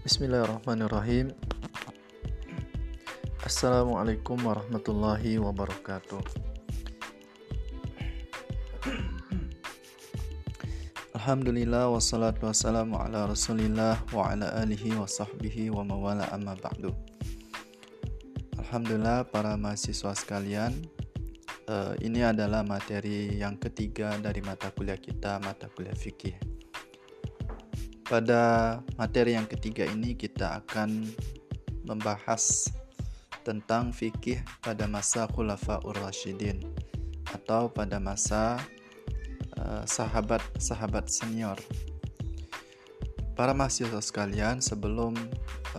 Bismillahirrahmanirrahim. 0.00 1.28
Assalamualaikum 3.44 4.40
warahmatullahi 4.40 5.36
wabarakatuh. 5.36 6.24
Alhamdulillah 11.12 11.92
wassalatu 11.92 12.48
wassalamu 12.48 12.96
ala 12.96 13.28
rasulillah 13.28 14.00
wa 14.16 14.32
ala 14.32 14.48
alihi 14.64 14.96
wa 14.96 15.04
sahbihi 15.04 15.68
wa 15.68 15.84
mawala 15.84 16.32
amma 16.32 16.56
ba'du 16.56 16.96
Alhamdulillah 18.56 19.28
para 19.28 19.52
mahasiswa 19.60 20.16
sekalian 20.16 20.72
uh, 21.68 21.92
Ini 22.00 22.32
adalah 22.32 22.64
materi 22.64 23.36
yang 23.36 23.60
ketiga 23.60 24.16
dari 24.16 24.40
mata 24.40 24.72
kuliah 24.72 24.96
kita, 24.96 25.36
mata 25.44 25.68
kuliah 25.68 25.92
fikih 25.92 26.49
Pada 28.10 28.82
materi 28.98 29.38
yang 29.38 29.46
ketiga 29.46 29.86
ini 29.86 30.18
kita 30.18 30.58
akan 30.66 31.14
membahas 31.86 32.66
tentang 33.46 33.94
fikih 33.94 34.42
pada 34.58 34.90
masa 34.90 35.30
Khulafaur 35.30 35.94
Rasyidin 35.94 36.58
atau 37.30 37.70
pada 37.70 38.02
masa 38.02 38.58
sahabat-sahabat 39.86 41.06
uh, 41.06 41.12
senior. 41.12 41.54
Para 43.38 43.54
mahasiswa 43.54 44.02
sekalian, 44.02 44.58
sebelum 44.58 45.14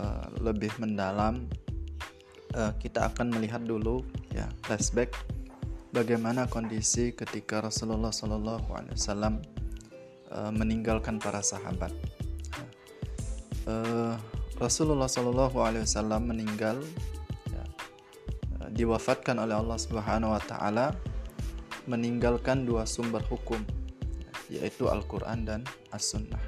uh, 0.00 0.26
lebih 0.40 0.72
mendalam, 0.80 1.44
uh, 2.56 2.72
kita 2.80 3.12
akan 3.12 3.28
melihat 3.28 3.60
dulu 3.60 4.08
ya 4.32 4.48
flashback 4.64 5.12
bagaimana 5.92 6.48
kondisi 6.48 7.12
ketika 7.12 7.60
Rasulullah 7.60 8.08
Shallallahu 8.08 8.72
Alaihi 8.72 8.96
meninggalkan 10.32 11.20
para 11.20 11.44
sahabat. 11.44 11.92
Uh, 13.62 14.18
Rasulullah 14.58 15.06
Shallallahu 15.06 15.58
Alaihi 15.62 15.86
Wasallam 15.86 16.34
meninggal, 16.34 16.82
ya, 17.50 17.64
uh, 18.58 18.68
diwafatkan 18.74 19.38
oleh 19.38 19.54
Allah 19.54 19.78
Subhanahu 19.78 20.34
Wa 20.34 20.42
Taala 20.42 20.86
meninggalkan 21.86 22.62
dua 22.62 22.86
sumber 22.86 23.22
hukum 23.26 23.58
yaitu 24.50 24.86
Al-Quran 24.90 25.46
dan 25.46 25.60
As-Sunnah. 25.90 26.42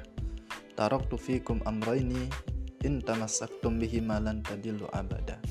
Taraktu 0.75 1.15
fikum 1.15 1.63
amraini 1.63 2.27
in 2.83 3.01
tamassaktum 3.01 3.79
bihi 3.79 4.03
malan 4.03 4.43
tadillu 4.45 4.85
abada. 4.93 5.41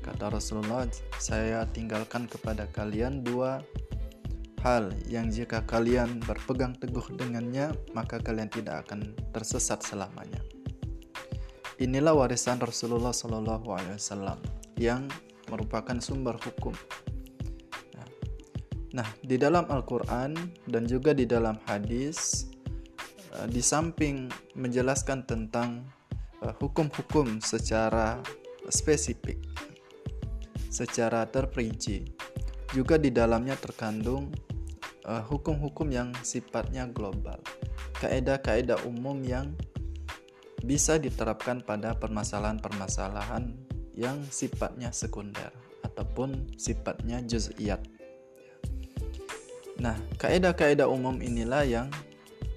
Kata 0.00 0.32
Rasulullah, 0.32 0.88
saya 1.20 1.68
tinggalkan 1.68 2.24
kepada 2.24 2.64
kalian 2.72 3.20
dua 3.20 3.60
hal 4.64 4.88
yang 5.08 5.28
jika 5.28 5.60
kalian 5.68 6.20
berpegang 6.24 6.72
teguh 6.80 7.04
dengannya, 7.16 7.76
maka 7.92 8.16
kalian 8.20 8.48
tidak 8.48 8.88
akan 8.88 9.12
tersesat 9.36 9.84
selamanya. 9.84 10.40
Inilah 11.80 12.12
warisan 12.12 12.60
Rasulullah 12.60 13.16
Shallallahu 13.16 13.66
Alaihi 13.72 13.96
Wasallam 13.96 14.38
yang 14.76 15.08
merupakan 15.48 15.96
sumber 15.98 16.36
hukum. 16.36 16.76
Nah, 18.90 19.06
di 19.22 19.38
dalam 19.38 19.70
Al-Quran 19.70 20.34
dan 20.66 20.82
juga 20.82 21.14
di 21.14 21.22
dalam 21.22 21.62
hadis, 21.70 22.50
uh, 23.38 23.46
di 23.46 23.62
samping 23.62 24.26
menjelaskan 24.58 25.22
tentang 25.30 25.86
uh, 26.42 26.50
hukum-hukum 26.58 27.38
secara 27.38 28.18
spesifik, 28.66 29.38
secara 30.74 31.22
terperinci, 31.30 32.02
juga 32.74 32.98
di 32.98 33.14
dalamnya 33.14 33.54
terkandung 33.54 34.34
uh, 35.06 35.22
hukum-hukum 35.22 35.86
yang 35.94 36.10
sifatnya 36.26 36.90
global, 36.90 37.38
kaedah-kaedah 38.02 38.82
umum 38.90 39.22
yang 39.22 39.54
bisa 40.64 41.00
diterapkan 41.00 41.64
pada 41.64 41.96
permasalahan-permasalahan 41.96 43.52
yang 43.96 44.20
sifatnya 44.28 44.92
sekunder 44.92 45.50
ataupun 45.84 46.54
sifatnya 46.60 47.24
juz'iyat 47.24 48.00
Nah, 49.80 49.96
kaedah-kaedah 50.20 50.84
umum 50.84 51.16
inilah 51.24 51.64
yang 51.64 51.88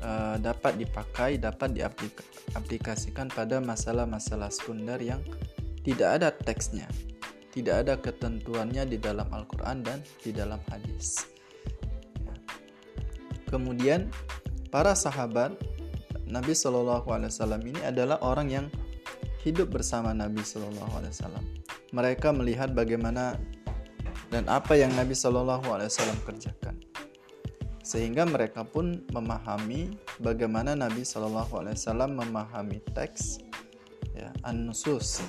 uh, 0.04 0.36
dapat 0.36 0.76
dipakai, 0.76 1.40
dapat 1.40 1.72
diaplikasikan 1.72 3.32
pada 3.32 3.64
masalah-masalah 3.64 4.52
sekunder 4.52 5.00
yang 5.00 5.24
tidak 5.88 6.20
ada 6.20 6.30
teksnya, 6.36 6.88
tidak 7.56 7.88
ada 7.88 7.96
ketentuannya 7.96 8.84
di 8.84 9.00
dalam 9.00 9.32
Al-Quran 9.32 9.88
dan 9.88 10.04
di 10.20 10.36
dalam 10.36 10.60
hadis. 10.68 11.24
Ya. 12.28 12.36
Kemudian, 13.48 14.12
para 14.68 14.92
sahabat 14.92 15.56
Nabi 16.34 16.58
Shallallahu 16.58 17.14
Alaihi 17.14 17.30
Wasallam 17.30 17.62
ini 17.62 17.82
adalah 17.86 18.18
orang 18.26 18.50
yang 18.50 18.66
hidup 19.46 19.70
bersama 19.70 20.18
Nabi 20.18 20.42
Shallallahu 20.42 20.90
Alaihi 20.98 21.14
Wasallam. 21.14 21.46
Mereka 21.94 22.34
melihat 22.34 22.74
bagaimana 22.74 23.38
dan 24.34 24.50
apa 24.50 24.74
yang 24.74 24.90
Nabi 24.98 25.14
Shallallahu 25.14 25.70
Alaihi 25.70 25.94
Wasallam 25.94 26.18
kerjakan 26.26 26.76
sehingga 27.86 28.26
mereka 28.26 28.66
pun 28.66 29.06
memahami 29.14 29.94
bagaimana 30.18 30.74
Nabi 30.74 31.06
Shallallahu 31.06 31.54
Alaihi 31.54 31.78
Wasallam 31.78 32.18
memahami 32.18 32.82
teks 32.98 33.38
ya 34.18 34.34
an-nusus 34.42 35.22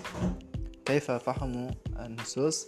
kaifa 0.88 1.20
fahamu 1.20 1.69
an-nusus 2.00 2.64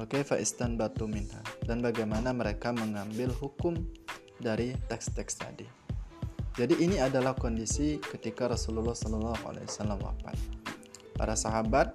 wa 0.00 0.08
kaifa 0.08 0.40
istanbatu 0.40 1.04
minha 1.04 1.42
dan 1.68 1.84
bagaimana 1.84 2.32
mereka 2.32 2.72
mengambil 2.72 3.28
hukum 3.36 3.76
dari 4.38 4.72
teks-teks 4.86 5.34
tadi. 5.34 5.66
Jadi 6.58 6.74
ini 6.82 6.98
adalah 6.98 7.38
kondisi 7.38 8.02
ketika 8.02 8.50
Rasulullah 8.50 8.98
Shallallahu 8.98 9.46
Alaihi 9.46 9.66
Wasallam 9.70 9.98
wafat. 10.02 10.34
Para 11.14 11.38
sahabat 11.38 11.94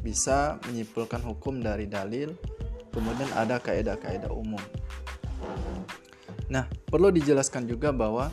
bisa 0.00 0.56
menyimpulkan 0.64 1.20
hukum 1.20 1.60
dari 1.60 1.84
dalil, 1.84 2.32
kemudian 2.88 3.28
ada 3.36 3.60
kaidah-kaidah 3.60 4.32
umum 4.32 4.60
Nah, 6.52 6.68
perlu 6.84 7.08
dijelaskan 7.08 7.64
juga 7.64 7.96
bahwa 7.96 8.28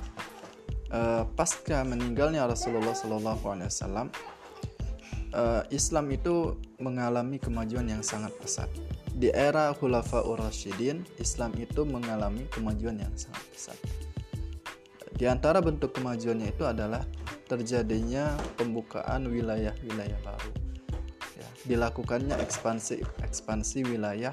uh, 0.92 1.24
pasca 1.40 1.88
meninggalnya 1.88 2.44
Rasulullah 2.44 2.91
Shallallahu 2.91 3.44
Alaihi 3.47 3.72
Wasallam, 3.72 4.08
uh, 5.31 5.64
Islam 5.72 6.12
itu 6.12 6.59
mengalami 6.84 7.40
kemajuan 7.40 7.88
yang 7.88 8.03
sangat 8.03 8.36
pesat. 8.44 8.68
Di 9.16 9.31
era 9.31 9.72
Khulafaur 9.72 10.36
Rasyidin, 10.40 11.08
Islam 11.16 11.56
itu 11.59 11.88
mengalami 11.88 12.44
kemajuan 12.52 13.00
yang 13.00 13.14
sangat 13.16 13.44
pesat. 13.56 13.78
Di 15.19 15.28
antara 15.28 15.59
bentuk 15.59 15.91
kemajuannya 16.00 16.56
itu 16.56 16.63
adalah 16.63 17.03
terjadinya 17.52 18.40
pembukaan 18.56 19.28
wilayah-wilayah 19.28 20.19
baru. 20.24 20.52
Ya, 21.35 21.50
dilakukannya 21.68 22.40
ekspansi 22.40 23.03
ekspansi 23.28 23.84
wilayah 23.84 24.31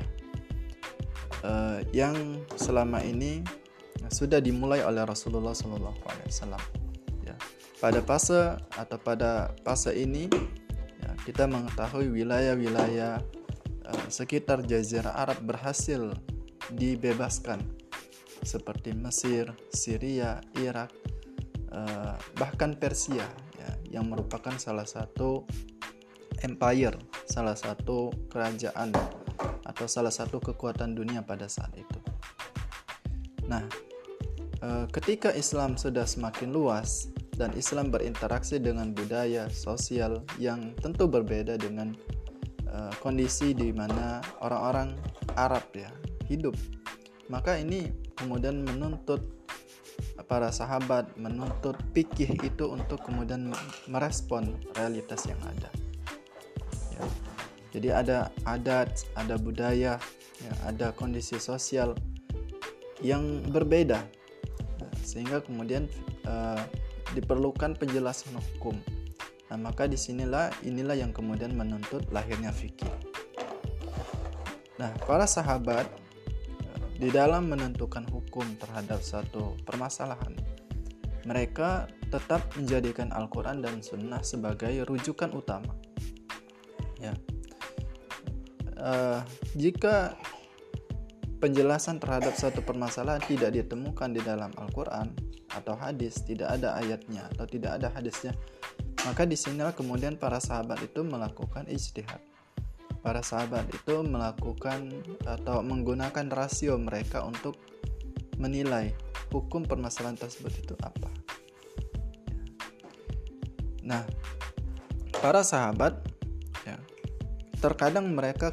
uh, 1.43 1.83
yang 1.91 2.39
selama 2.55 3.03
ini 3.03 3.43
sudah 4.15 4.39
dimulai 4.39 4.87
oleh 4.87 5.03
Rasulullah 5.03 5.59
Shallallahu 5.59 5.99
Alaihi 6.07 6.31
Wasallam. 6.31 6.63
Ya. 7.27 7.35
Pada 7.83 7.99
fase 8.07 8.55
atau 8.79 8.99
pada 9.03 9.51
fase 9.67 9.91
ini 9.91 10.31
ya, 11.03 11.11
kita 11.27 11.51
mengetahui 11.51 12.15
wilayah-wilayah 12.15 13.19
uh, 13.91 14.07
sekitar 14.07 14.63
Jazirah 14.63 15.19
Arab 15.19 15.43
berhasil 15.43 16.15
dibebaskan 16.71 17.76
seperti 18.43 18.93
Mesir, 18.93 19.53
Syria, 19.73 20.43
Irak, 20.59 20.93
uh, 21.73 22.17
bahkan 22.37 22.77
Persia 22.77 23.27
ya, 23.57 23.71
yang 24.01 24.11
merupakan 24.11 24.57
salah 24.61 24.85
satu 24.85 25.47
empire, 26.45 26.97
salah 27.25 27.57
satu 27.57 28.13
kerajaan 28.29 28.93
atau 29.65 29.87
salah 29.89 30.13
satu 30.13 30.41
kekuatan 30.41 30.93
dunia 30.97 31.25
pada 31.25 31.49
saat 31.49 31.73
itu. 31.77 31.99
Nah, 33.47 33.63
Eh, 34.67 34.87
ketika 34.89 35.31
Islam 35.37 35.77
sudah 35.77 36.09
semakin 36.09 36.49
luas 36.51 37.13
dan 37.37 37.53
Islam 37.53 37.93
berinteraksi 37.93 38.57
dengan 38.57 38.97
budaya 38.97 39.53
sosial 39.53 40.25
yang 40.41 40.73
tentu 40.81 41.05
berbeda 41.05 41.61
dengan 41.61 41.93
uh, 42.65 42.89
kondisi 43.05 43.53
di 43.53 43.77
mana 43.77 44.25
orang-orang 44.41 44.97
Arab 45.37 45.69
ya 45.77 45.93
hidup, 46.33 46.57
maka 47.27 47.59
ini 47.59 47.91
kemudian 48.15 48.63
menuntut 48.63 49.23
para 50.27 50.51
sahabat 50.51 51.15
menuntut 51.15 51.79
pikih 51.95 52.35
itu 52.43 52.65
untuk 52.67 53.03
kemudian 53.07 53.55
merespon 53.87 54.59
realitas 54.75 55.25
yang 55.31 55.39
ada. 55.47 55.71
Ya. 56.93 57.03
Jadi 57.77 57.89
ada 57.93 58.19
adat, 58.49 59.05
ada 59.15 59.37
budaya, 59.37 60.01
ya, 60.41 60.53
ada 60.65 60.91
kondisi 60.97 61.37
sosial 61.39 61.95
yang 63.05 63.45
berbeda 63.53 64.01
sehingga 65.05 65.45
kemudian 65.45 65.87
uh, 66.27 66.59
diperlukan 67.15 67.79
penjelasan 67.79 68.35
hukum. 68.35 68.75
Nah, 69.47 69.59
maka 69.61 69.87
di 69.87 69.95
sinilah 69.95 70.51
inilah 70.67 70.99
yang 70.99 71.15
kemudian 71.15 71.55
menuntut 71.55 72.03
lahirnya 72.11 72.51
fikih. 72.51 72.91
Nah, 74.83 74.91
para 75.07 75.25
sahabat 75.25 75.87
di 76.97 77.13
dalam 77.13 77.53
menentukan 77.53 78.09
hukum 78.09 78.57
terhadap 78.57 79.05
satu 79.05 79.57
permasalahan, 79.69 80.33
mereka 81.29 81.91
tetap 82.09 82.41
menjadikan 82.57 83.13
Al-Quran 83.13 83.61
dan 83.61 83.85
Sunnah 83.85 84.23
sebagai 84.25 84.73
rujukan 84.89 85.35
utama. 85.37 85.77
Ya, 86.97 87.13
uh, 88.81 89.21
jika 89.53 90.17
penjelasan 91.37 92.01
terhadap 92.01 92.33
suatu 92.33 92.65
permasalahan 92.65 93.21
tidak 93.29 93.53
ditemukan 93.53 94.17
di 94.17 94.25
dalam 94.25 94.49
Al-Quran 94.57 95.13
atau 95.53 95.77
hadis, 95.77 96.25
tidak 96.25 96.57
ada 96.57 96.81
ayatnya 96.81 97.29
atau 97.37 97.45
tidak 97.45 97.77
ada 97.77 97.93
hadisnya, 97.93 98.33
maka 99.05 99.29
di 99.29 99.37
sinilah 99.37 99.77
kemudian 99.77 100.17
para 100.17 100.41
sahabat 100.41 100.81
itu 100.81 101.05
melakukan 101.05 101.69
ijtihad. 101.69 102.36
Para 103.07 103.23
sahabat 103.23 103.71
itu 103.71 104.03
melakukan 104.03 104.91
atau 105.23 105.63
menggunakan 105.63 106.27
rasio 106.27 106.75
mereka 106.75 107.23
untuk 107.23 107.55
menilai 108.35 108.91
hukum 109.31 109.63
permasalahan 109.63 110.19
tersebut 110.19 110.51
itu 110.59 110.75
apa. 110.83 111.07
Nah, 113.87 114.03
para 115.23 115.47
sahabat 115.47 116.03
ya, 116.67 116.75
terkadang 117.63 118.11
mereka 118.11 118.51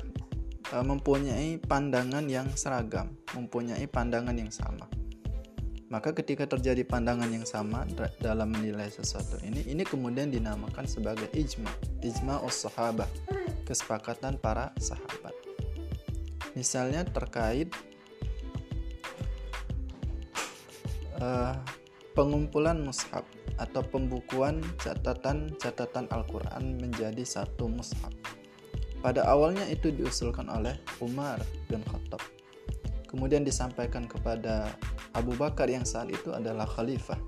e, 0.69 0.77
mempunyai 0.85 1.57
pandangan 1.57 2.29
yang 2.29 2.45
seragam, 2.53 3.09
mempunyai 3.33 3.89
pandangan 3.89 4.37
yang 4.37 4.53
sama 4.53 4.85
maka 5.93 6.09
ketika 6.09 6.49
terjadi 6.49 6.81
pandangan 6.89 7.29
yang 7.29 7.45
sama 7.45 7.85
dalam 8.17 8.49
menilai 8.49 8.89
sesuatu 8.89 9.37
ini, 9.45 9.61
ini 9.69 9.85
kemudian 9.85 10.33
dinamakan 10.33 10.89
sebagai 10.89 11.29
ijma, 11.37 11.69
ijma 12.01 12.41
us 12.41 12.65
sahabah, 12.65 13.05
kesepakatan 13.63 14.37
para 14.39 14.71
sahabat. 14.77 15.35
Misalnya 16.53 17.01
terkait 17.07 17.73
uh, 21.17 21.57
pengumpulan 22.13 22.77
mushaf 22.83 23.25
atau 23.57 23.81
pembukuan 23.85 24.61
catatan-catatan 24.81 26.09
Al-Quran 26.09 26.77
menjadi 26.77 27.23
satu 27.25 27.69
mushaf. 27.69 28.13
Pada 29.03 29.27
awalnya 29.27 29.67
itu 29.67 29.91
diusulkan 29.91 30.47
oleh 30.47 30.79
Umar 31.03 31.41
bin 31.67 31.83
Khattab. 31.83 32.23
Kemudian 33.09 33.43
disampaikan 33.45 34.07
kepada 34.07 34.73
Abu 35.13 35.37
Bakar 35.37 35.69
yang 35.69 35.85
saat 35.85 36.09
itu 36.09 36.33
adalah 36.33 36.65
khalifah. 36.65 37.19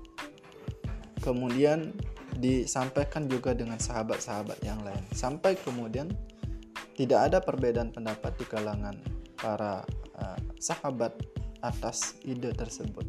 Kemudian 1.22 1.94
disampaikan 2.36 3.26
juga 3.26 3.56
dengan 3.56 3.80
sahabat-sahabat 3.80 4.60
yang 4.62 4.80
lain. 4.84 5.02
Sampai 5.12 5.56
kemudian 5.56 6.12
tidak 6.96 7.32
ada 7.32 7.38
perbedaan 7.40 7.92
pendapat 7.92 8.32
di 8.40 8.44
kalangan 8.48 8.96
para 9.36 9.84
uh, 10.16 10.38
sahabat 10.60 11.12
atas 11.60 12.16
ide 12.24 12.52
tersebut. 12.52 13.04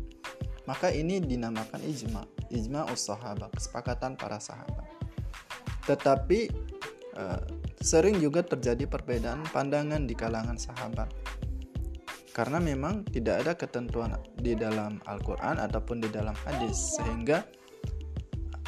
Maka 0.67 0.91
ini 0.91 1.23
dinamakan 1.23 1.79
ijma, 1.87 2.27
ijma 2.51 2.91
us 2.91 3.07
sahabat, 3.07 3.51
kesepakatan 3.55 4.19
para 4.19 4.39
sahabat. 4.43 4.87
Tetapi 5.87 6.39
uh, 7.15 7.39
sering 7.79 8.19
juga 8.19 8.43
terjadi 8.43 8.83
perbedaan 8.87 9.47
pandangan 9.51 10.03
di 10.03 10.11
kalangan 10.11 10.59
sahabat 10.59 11.07
karena 12.37 12.61
memang 12.61 13.01
tidak 13.09 13.41
ada 13.41 13.53
ketentuan 13.57 14.13
di 14.37 14.53
dalam 14.53 15.01
Al-Quran 15.09 15.57
ataupun 15.57 16.05
di 16.05 16.09
dalam 16.13 16.37
hadis 16.45 17.01
sehingga 17.01 17.41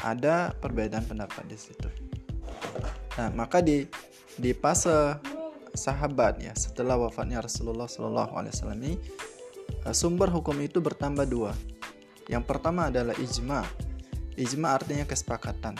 ada 0.00 0.52
perbedaan 0.56 1.04
pendapat 1.04 1.44
di 1.48 1.58
situ. 1.58 1.88
Nah, 3.20 3.28
maka 3.32 3.60
di 3.60 3.84
di 4.40 4.56
fase 4.56 5.20
sahabat 5.76 6.40
ya 6.42 6.52
setelah 6.56 6.98
wafatnya 6.98 7.44
Rasulullah 7.44 7.86
Shallallahu 7.86 8.32
Alaihi 8.34 8.52
Wasallam 8.56 8.80
ini 8.82 8.94
eh, 9.86 9.94
sumber 9.94 10.32
hukum 10.32 10.56
itu 10.60 10.80
bertambah 10.82 11.26
dua. 11.28 11.52
Yang 12.30 12.44
pertama 12.46 12.88
adalah 12.88 13.14
ijma. 13.18 13.66
Ijma 14.38 14.78
artinya 14.78 15.04
kesepakatan. 15.04 15.74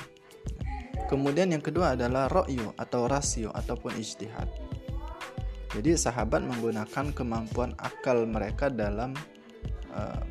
Kemudian 1.06 1.50
yang 1.50 1.62
kedua 1.62 1.98
adalah 1.98 2.30
ro'yu 2.30 2.74
atau 2.78 3.10
rasio 3.10 3.50
ataupun 3.50 3.98
ijtihad. 3.98 4.46
Jadi 5.70 5.94
sahabat 5.94 6.42
menggunakan 6.42 7.14
kemampuan 7.14 7.74
akal 7.78 8.26
mereka 8.26 8.66
dalam 8.66 9.14
uh, 9.94 10.22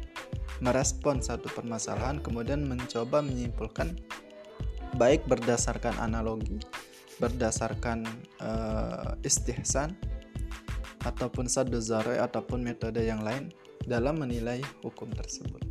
merespon 0.59 1.23
satu 1.23 1.47
permasalahan 1.51 2.19
kemudian 2.19 2.67
mencoba 2.67 3.23
menyimpulkan 3.23 3.95
baik 4.97 5.23
berdasarkan 5.29 5.95
analogi, 6.01 6.59
berdasarkan 7.21 8.03
uh, 8.41 9.13
istihsan 9.21 9.93
ataupun 11.05 11.47
saduzare 11.47 12.19
ataupun 12.19 12.59
metode 12.59 12.99
yang 13.05 13.23
lain 13.23 13.53
dalam 13.87 14.19
menilai 14.19 14.59
hukum 14.83 15.07
tersebut. 15.13 15.61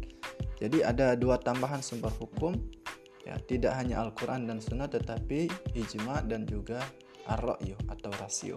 Jadi 0.58 0.82
ada 0.82 1.14
dua 1.14 1.38
tambahan 1.38 1.84
sumber 1.84 2.10
hukum 2.18 2.56
ya 3.22 3.36
tidak 3.46 3.76
hanya 3.76 4.00
Al-Qur'an 4.02 4.48
dan 4.48 4.58
Sunnah 4.58 4.88
tetapi 4.88 5.46
ijma 5.76 6.24
dan 6.24 6.48
juga 6.48 6.80
ar 7.28 7.60
atau 7.92 8.10
rasio. 8.16 8.56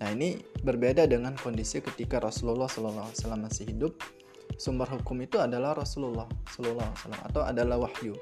Nah 0.00 0.08
ini 0.14 0.40
berbeda 0.64 1.04
dengan 1.04 1.36
kondisi 1.36 1.82
ketika 1.84 2.22
Rasulullah 2.22 2.70
SAW 2.70 3.12
masih 3.36 3.68
hidup. 3.68 3.98
Sumber 4.56 4.88
hukum 4.90 5.18
itu 5.22 5.38
adalah 5.38 5.76
Rasulullah 5.76 6.26
SAW 6.50 6.80
atau 7.30 7.42
adalah 7.44 7.76
wahyu. 7.80 8.14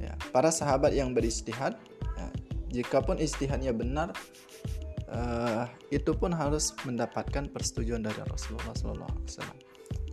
Ya, 0.00 0.14
para 0.32 0.52
sahabat 0.52 0.92
yang 0.92 1.12
beristihad, 1.12 1.76
ya, 2.16 2.26
jikapun 2.70 3.16
istihadnya 3.20 3.72
benar, 3.72 4.12
uh, 5.08 5.66
itu 5.88 6.12
pun 6.16 6.32
harus 6.34 6.74
mendapatkan 6.84 7.48
persetujuan 7.50 8.04
dari 8.04 8.20
Rasulullah 8.28 8.74
SAW. 8.74 9.08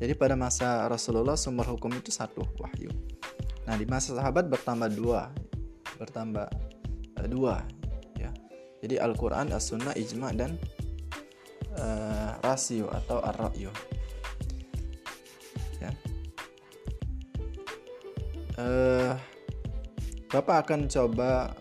Jadi 0.02 0.14
pada 0.18 0.34
masa 0.34 0.90
Rasulullah 0.90 1.38
sumber 1.38 1.70
hukum 1.70 1.94
itu 1.94 2.10
satu 2.10 2.42
wahyu. 2.58 2.90
Nah 3.70 3.78
di 3.78 3.86
masa 3.86 4.18
sahabat 4.18 4.50
bertambah 4.50 4.90
dua, 4.94 5.30
bertambah 6.02 6.50
uh, 7.22 7.28
dua 7.30 7.62
jadi 8.82 8.98
Al-Quran, 8.98 9.54
As-Sunnah, 9.54 9.94
Ijma, 9.94 10.34
dan 10.34 10.58
uh, 11.78 12.34
rasio 12.42 12.90
atau 12.90 13.22
ar-ra'yu. 13.22 13.70
Uh, 18.62 19.18
Bapak 20.30 20.70
akan 20.70 20.86
coba 20.86 21.52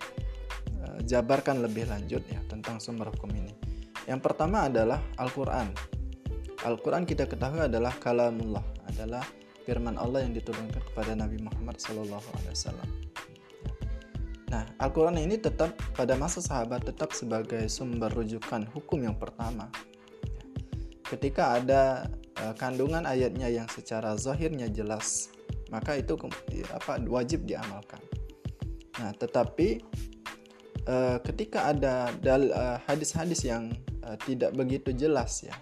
uh, 0.85 0.99
jabarkan 1.09 1.65
lebih 1.65 1.89
lanjut 1.89 2.21
ya 2.29 2.39
tentang 2.47 2.77
sumber 2.77 3.09
hukum 3.09 3.33
ini. 3.33 3.57
Yang 4.05 4.21
pertama 4.21 4.69
adalah 4.69 5.01
Al-Quran. 5.17 5.73
Al-Quran 6.61 7.09
kita 7.09 7.25
ketahui 7.25 7.65
adalah 7.65 7.97
kalamullah, 7.97 8.63
adalah 8.85 9.25
firman 9.65 9.97
Allah 9.97 10.29
yang 10.29 10.37
diturunkan 10.37 10.83
kepada 10.93 11.17
Nabi 11.17 11.41
Muhammad 11.41 11.81
SAW. 11.81 12.21
Nah, 14.51 14.67
Al-Quran 14.83 15.17
ini 15.25 15.41
tetap 15.41 15.73
pada 15.97 16.19
masa 16.21 16.45
sahabat 16.45 16.85
tetap 16.85 17.17
sebagai 17.17 17.65
sumber 17.71 18.13
rujukan 18.13 18.67
hukum 18.77 19.09
yang 19.09 19.17
pertama. 19.17 19.73
Ketika 21.07 21.59
ada 21.59 22.07
uh, 22.45 22.55
kandungan 22.55 23.03
ayatnya 23.03 23.51
yang 23.51 23.67
secara 23.67 24.15
zahirnya 24.15 24.71
jelas, 24.71 25.31
maka 25.71 25.97
itu 25.97 26.19
apa 26.75 26.99
wajib 27.07 27.47
diamalkan. 27.47 28.03
Nah, 28.99 29.15
tetapi 29.17 29.81
uh, 30.85 31.19
ketika 31.25 31.73
ada 31.73 32.13
uh, 32.13 32.77
hadis-hadis 32.85 33.47
yang 33.47 33.73
uh, 34.05 34.19
tidak 34.27 34.53
begitu 34.53 34.93
jelas 34.93 35.41
ya, 35.47 35.55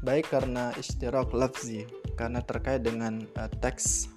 baik 0.00 0.30
karena 0.30 0.72
istirak 0.80 1.34
lafzi, 1.36 1.84
karena 2.16 2.40
terkait 2.40 2.80
dengan 2.86 3.26
uh, 3.36 3.50
teks 3.60 4.08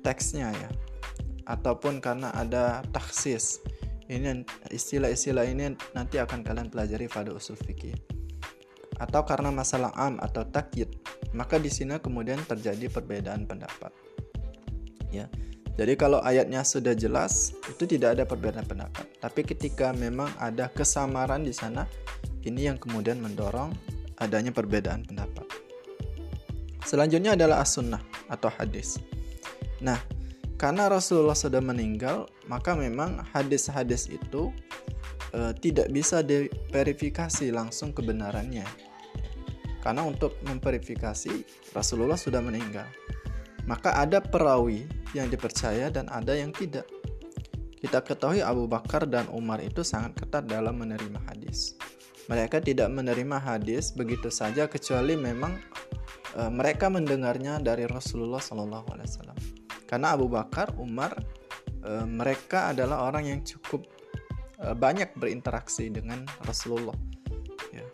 teksnya 0.00 0.54
ya, 0.54 0.70
ataupun 1.50 2.00
karena 2.00 2.32
ada 2.32 2.80
taksis. 2.94 3.60
Ini 4.04 4.44
istilah-istilah 4.68 5.48
ini 5.48 5.72
nanti 5.96 6.20
akan 6.20 6.44
kalian 6.44 6.68
pelajari 6.68 7.08
pada 7.08 7.32
usul 7.32 7.56
fikih. 7.56 7.96
Atau 9.00 9.24
karena 9.24 9.48
masalah 9.48 9.96
am 9.96 10.20
atau 10.20 10.44
takyid, 10.44 10.92
maka 11.32 11.56
di 11.56 11.72
sini 11.72 11.96
kemudian 11.96 12.38
terjadi 12.44 12.92
perbedaan 12.92 13.48
pendapat. 13.48 14.03
Ya. 15.14 15.26
Jadi 15.74 15.98
kalau 15.98 16.22
ayatnya 16.22 16.62
sudah 16.62 16.94
jelas, 16.94 17.50
itu 17.66 17.82
tidak 17.86 18.18
ada 18.18 18.24
perbedaan 18.26 18.66
pendapat. 18.66 19.10
Tapi 19.18 19.42
ketika 19.42 19.90
memang 19.90 20.30
ada 20.38 20.70
kesamaran 20.70 21.42
di 21.42 21.50
sana, 21.50 21.86
ini 22.46 22.70
yang 22.70 22.78
kemudian 22.78 23.18
mendorong 23.18 23.74
adanya 24.22 24.54
perbedaan 24.54 25.02
pendapat. 25.02 25.42
Selanjutnya 26.86 27.34
adalah 27.34 27.64
as-sunnah 27.64 27.98
atau 28.30 28.52
hadis. 28.54 29.02
Nah, 29.82 29.98
karena 30.54 30.86
Rasulullah 30.86 31.34
sudah 31.34 31.58
meninggal, 31.58 32.30
maka 32.46 32.78
memang 32.78 33.24
hadis-hadis 33.34 34.06
itu 34.06 34.54
e, 35.34 35.50
tidak 35.58 35.90
bisa 35.90 36.22
diverifikasi 36.22 37.50
langsung 37.50 37.90
kebenarannya. 37.90 38.68
Karena 39.82 40.06
untuk 40.06 40.38
memverifikasi 40.46 41.32
Rasulullah 41.74 42.16
sudah 42.16 42.40
meninggal. 42.40 42.86
Maka 43.64 43.96
ada 43.96 44.20
perawi 44.20 44.84
yang 45.16 45.32
dipercaya 45.32 45.88
dan 45.88 46.10
ada 46.12 46.36
yang 46.36 46.52
tidak. 46.52 46.84
Kita 47.80 48.00
ketahui 48.00 48.40
Abu 48.40 48.64
Bakar 48.64 49.04
dan 49.04 49.28
Umar 49.28 49.60
itu 49.60 49.84
sangat 49.84 50.16
ketat 50.16 50.48
dalam 50.48 50.80
menerima 50.80 51.20
hadis. 51.28 51.76
Mereka 52.32 52.64
tidak 52.64 52.88
menerima 52.88 53.36
hadis 53.36 53.92
begitu 53.92 54.32
saja 54.32 54.64
kecuali 54.64 55.12
memang 55.12 55.52
e, 56.32 56.48
mereka 56.48 56.88
mendengarnya 56.88 57.60
dari 57.60 57.84
Rasulullah 57.84 58.40
SAW 58.40 58.88
Karena 59.84 60.16
Abu 60.16 60.32
Bakar, 60.32 60.72
Umar, 60.80 61.12
e, 61.84 61.92
mereka 62.08 62.72
adalah 62.72 63.04
orang 63.04 63.28
yang 63.28 63.40
cukup 63.44 63.84
e, 64.56 64.72
banyak 64.72 65.12
berinteraksi 65.20 65.92
dengan 65.92 66.24
Rasulullah. 66.48 66.96
Ya. 67.68 67.84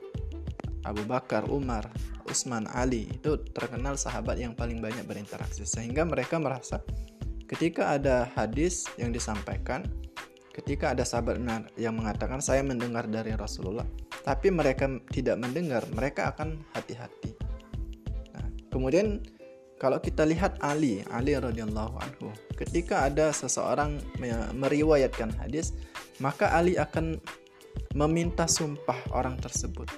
Abu 0.86 1.02
Bakar, 1.02 1.50
Umar, 1.50 1.90
Utsman, 2.30 2.70
Ali 2.70 3.10
itu 3.10 3.36
terkenal 3.50 3.98
sahabat 3.98 4.38
yang 4.38 4.54
paling 4.54 4.78
banyak 4.78 5.02
berinteraksi 5.02 5.66
sehingga 5.66 6.06
mereka 6.06 6.38
merasa 6.38 6.78
ketika 7.50 7.98
ada 7.98 8.30
hadis 8.38 8.86
yang 8.94 9.10
disampaikan, 9.10 9.82
ketika 10.54 10.94
ada 10.94 11.02
sahabat 11.02 11.42
yang 11.74 11.98
mengatakan 11.98 12.38
saya 12.38 12.62
mendengar 12.62 13.10
dari 13.10 13.34
Rasulullah, 13.34 13.84
tapi 14.22 14.54
mereka 14.54 14.86
tidak 15.10 15.42
mendengar, 15.42 15.82
mereka 15.90 16.30
akan 16.30 16.62
hati-hati. 16.70 17.34
Nah, 18.38 18.46
kemudian 18.70 19.18
kalau 19.82 19.98
kita 19.98 20.22
lihat 20.28 20.62
Ali, 20.62 21.02
Ali 21.10 21.34
radhiyallahu 21.34 21.96
anhu, 21.98 22.30
ketika 22.54 23.10
ada 23.10 23.34
seseorang 23.34 23.98
meriwayatkan 24.54 25.34
hadis, 25.40 25.74
maka 26.22 26.52
Ali 26.54 26.78
akan 26.78 27.18
meminta 27.96 28.44
sumpah 28.46 28.98
orang 29.10 29.40
tersebut. 29.40 29.88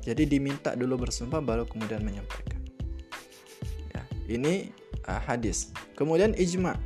Jadi 0.00 0.24
diminta 0.24 0.72
dulu 0.72 1.04
bersumpah 1.04 1.44
baru 1.44 1.64
kemudian 1.68 2.00
menyampaikan. 2.00 2.60
Ya, 3.92 4.02
ini 4.28 4.72
uh, 5.04 5.20
hadis. 5.20 5.72
Kemudian 5.92 6.32
ijma. 6.36 6.76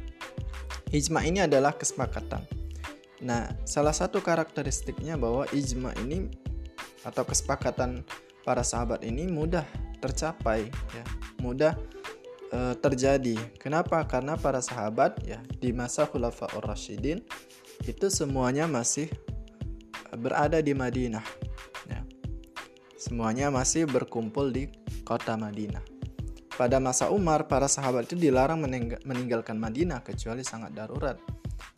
Ijma 0.91 1.23
ini 1.27 1.43
adalah 1.43 1.75
kesepakatan. 1.75 2.43
Nah, 3.25 3.55
salah 3.65 3.95
satu 3.95 4.21
karakteristiknya 4.21 5.17
bahwa 5.17 5.49
ijma 5.55 5.97
ini 6.03 6.29
atau 7.07 7.25
kesepakatan 7.25 8.05
para 8.45 8.61
sahabat 8.61 9.01
ini 9.01 9.25
mudah 9.29 9.65
tercapai 9.99 10.69
ya, 10.93 11.05
mudah 11.41 11.73
e, 12.53 12.77
terjadi. 12.77 13.37
Kenapa? 13.57 14.05
Karena 14.05 14.37
para 14.37 14.61
sahabat 14.61 15.25
ya 15.25 15.41
di 15.57 15.73
masa 15.73 16.05
Khulafaur 16.05 16.61
Rasyidin 16.65 17.25
itu 17.89 18.07
semuanya 18.13 18.69
masih 18.69 19.09
berada 20.21 20.61
di 20.61 20.77
Madinah. 20.77 21.25
Ya. 23.05 23.13
Semuanya 23.13 23.53
masih 23.53 23.85
berkumpul 23.85 24.49
di 24.49 24.73
kota 25.05 25.37
Madinah. 25.37 25.85
Pada 26.57 26.81
masa 26.81 27.13
Umar, 27.13 27.51
para 27.51 27.69
sahabat 27.69 28.09
itu 28.09 28.17
dilarang 28.17 28.65
meninggalkan 29.05 29.61
Madinah 29.61 30.01
kecuali 30.01 30.41
sangat 30.41 30.73
darurat. 30.73 31.21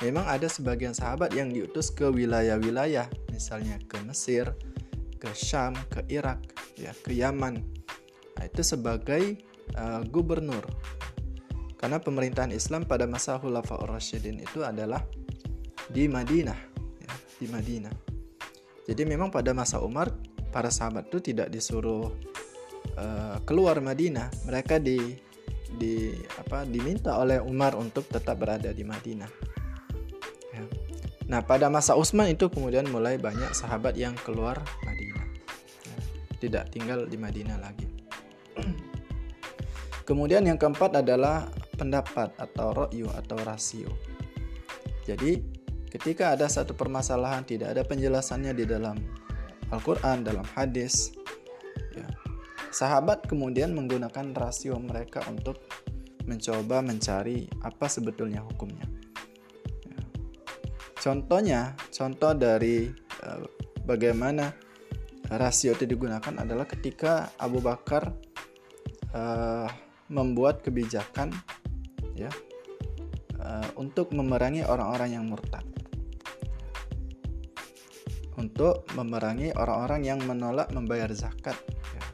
Memang 0.05 0.29
ada 0.29 0.47
sebagian 0.47 0.95
sahabat 0.95 1.35
yang 1.35 1.51
diutus 1.51 1.91
ke 1.91 2.07
wilayah-wilayah, 2.07 3.09
misalnya 3.33 3.81
ke 3.91 3.99
Mesir, 4.07 4.55
ke 5.19 5.33
Syam, 5.33 5.75
ke 5.91 6.05
Irak, 6.13 6.45
ya, 6.79 6.95
ke 6.95 7.17
Yaman. 7.17 7.65
Nah, 8.37 8.45
itu 8.45 8.61
sebagai 8.61 9.41
uh, 9.75 10.05
gubernur. 10.07 10.63
Karena 11.81 11.99
pemerintahan 11.99 12.53
Islam 12.53 12.85
pada 12.85 13.09
masa 13.09 13.41
Khulafaur 13.41 13.89
Rasyidin 13.89 14.45
itu 14.45 14.61
adalah 14.61 15.03
di 15.89 16.05
Madinah, 16.05 16.61
ya, 17.01 17.15
di 17.41 17.47
Madinah. 17.49 17.95
Jadi 18.87 19.03
memang 19.09 19.33
pada 19.33 19.57
masa 19.57 19.81
Umar 19.81 20.13
para 20.57 20.73
sahabat 20.73 21.13
itu 21.13 21.21
tidak 21.21 21.53
disuruh 21.53 22.09
uh, 22.97 23.37
keluar 23.45 23.77
Madinah, 23.85 24.33
mereka 24.49 24.81
di 24.81 24.97
di 25.77 26.17
apa 26.41 26.65
diminta 26.65 27.21
oleh 27.21 27.45
Umar 27.45 27.77
untuk 27.77 28.09
tetap 28.09 28.41
berada 28.41 28.73
di 28.73 28.81
Madinah. 28.81 29.29
Ya. 30.57 30.65
Nah 31.29 31.45
pada 31.45 31.69
masa 31.69 31.93
Utsman 31.93 32.33
itu 32.33 32.49
kemudian 32.49 32.89
mulai 32.89 33.21
banyak 33.21 33.53
sahabat 33.53 34.01
yang 34.01 34.17
keluar 34.25 34.65
Madinah, 34.89 35.27
ya. 35.85 35.97
tidak 36.41 36.73
tinggal 36.73 37.05
di 37.05 37.21
Madinah 37.21 37.61
lagi. 37.61 37.85
Kemudian 40.07 40.47
yang 40.47 40.55
keempat 40.55 41.03
adalah 41.03 41.51
pendapat 41.75 42.31
atau 42.39 42.71
ro'yu 42.71 43.11
atau 43.11 43.35
rasio. 43.43 43.91
Jadi 45.03 45.43
ketika 45.91 46.31
ada 46.31 46.47
satu 46.47 46.79
permasalahan 46.79 47.43
tidak 47.43 47.75
ada 47.75 47.83
penjelasannya 47.83 48.55
di 48.55 48.65
dalam 48.71 49.26
Al-Quran, 49.75 50.23
dalam 50.23 50.47
hadis, 50.55 51.11
ya, 51.95 52.07
sahabat 52.71 53.27
kemudian 53.27 53.75
menggunakan 53.75 54.31
rasio 54.37 54.79
mereka 54.79 55.27
untuk 55.27 55.59
mencoba 56.27 56.83
mencari 56.83 57.47
apa 57.63 57.87
sebetulnya 57.87 58.43
hukumnya. 58.43 58.87
Ya. 59.87 60.01
Contohnya, 60.99 61.61
contoh 61.91 62.35
dari 62.35 62.91
uh, 63.23 63.43
bagaimana 63.87 64.51
rasio 65.31 65.75
itu 65.75 65.87
digunakan 65.87 66.35
adalah 66.39 66.67
ketika 66.67 67.35
Abu 67.39 67.59
Bakar 67.59 68.15
uh, 69.15 69.67
membuat 70.07 70.63
kebijakan 70.63 71.35
ya 72.15 72.31
uh, 73.43 73.69
untuk 73.75 74.15
memerangi 74.15 74.63
orang-orang 74.63 75.19
yang 75.19 75.27
murtad 75.27 75.67
untuk 78.37 78.85
memerangi 78.93 79.57
orang-orang 79.57 80.05
yang 80.05 80.21
menolak 80.25 80.69
membayar 80.73 81.09
zakat 81.17 81.57
ya. 81.97 82.05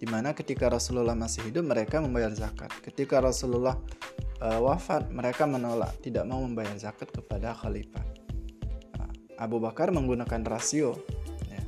di 0.00 0.06
mana 0.08 0.32
ketika 0.32 0.72
Rasulullah 0.72 1.12
masih 1.12 1.44
hidup 1.48 1.68
mereka 1.68 2.00
membayar 2.00 2.32
zakat 2.32 2.72
ketika 2.80 3.20
Rasulullah 3.20 3.76
uh, 4.40 4.60
wafat 4.64 5.12
mereka 5.12 5.44
menolak 5.44 5.92
tidak 6.00 6.24
mau 6.24 6.40
membayar 6.40 6.72
zakat 6.80 7.12
kepada 7.12 7.52
khalifah 7.52 8.04
uh, 9.00 9.12
Abu 9.36 9.60
Bakar 9.60 9.92
menggunakan 9.92 10.40
rasio 10.48 10.96
ya. 11.52 11.62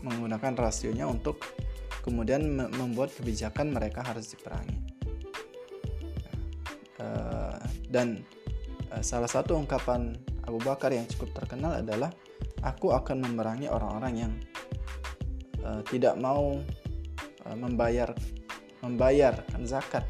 menggunakan 0.00 0.56
rasionya 0.56 1.04
untuk 1.04 1.44
kemudian 2.08 2.40
membuat 2.72 3.12
kebijakan 3.12 3.68
mereka 3.68 4.00
harus 4.00 4.32
diperangi. 4.32 4.80
Uh, 6.98 7.60
dan 7.92 8.24
uh, 8.90 9.04
salah 9.04 9.28
satu 9.28 9.54
ungkapan 9.54 10.16
Abu 10.48 10.58
Bakar 10.64 10.90
yang 10.90 11.04
cukup 11.06 11.36
terkenal 11.36 11.78
adalah 11.84 12.10
aku 12.62 12.94
akan 12.94 13.22
memerangi 13.22 13.70
orang-orang 13.70 14.14
yang 14.14 14.32
uh, 15.62 15.82
tidak 15.86 16.18
mau 16.18 16.58
uh, 17.46 17.56
membayar 17.56 18.12
membayar 18.82 19.42
zakat 19.66 20.06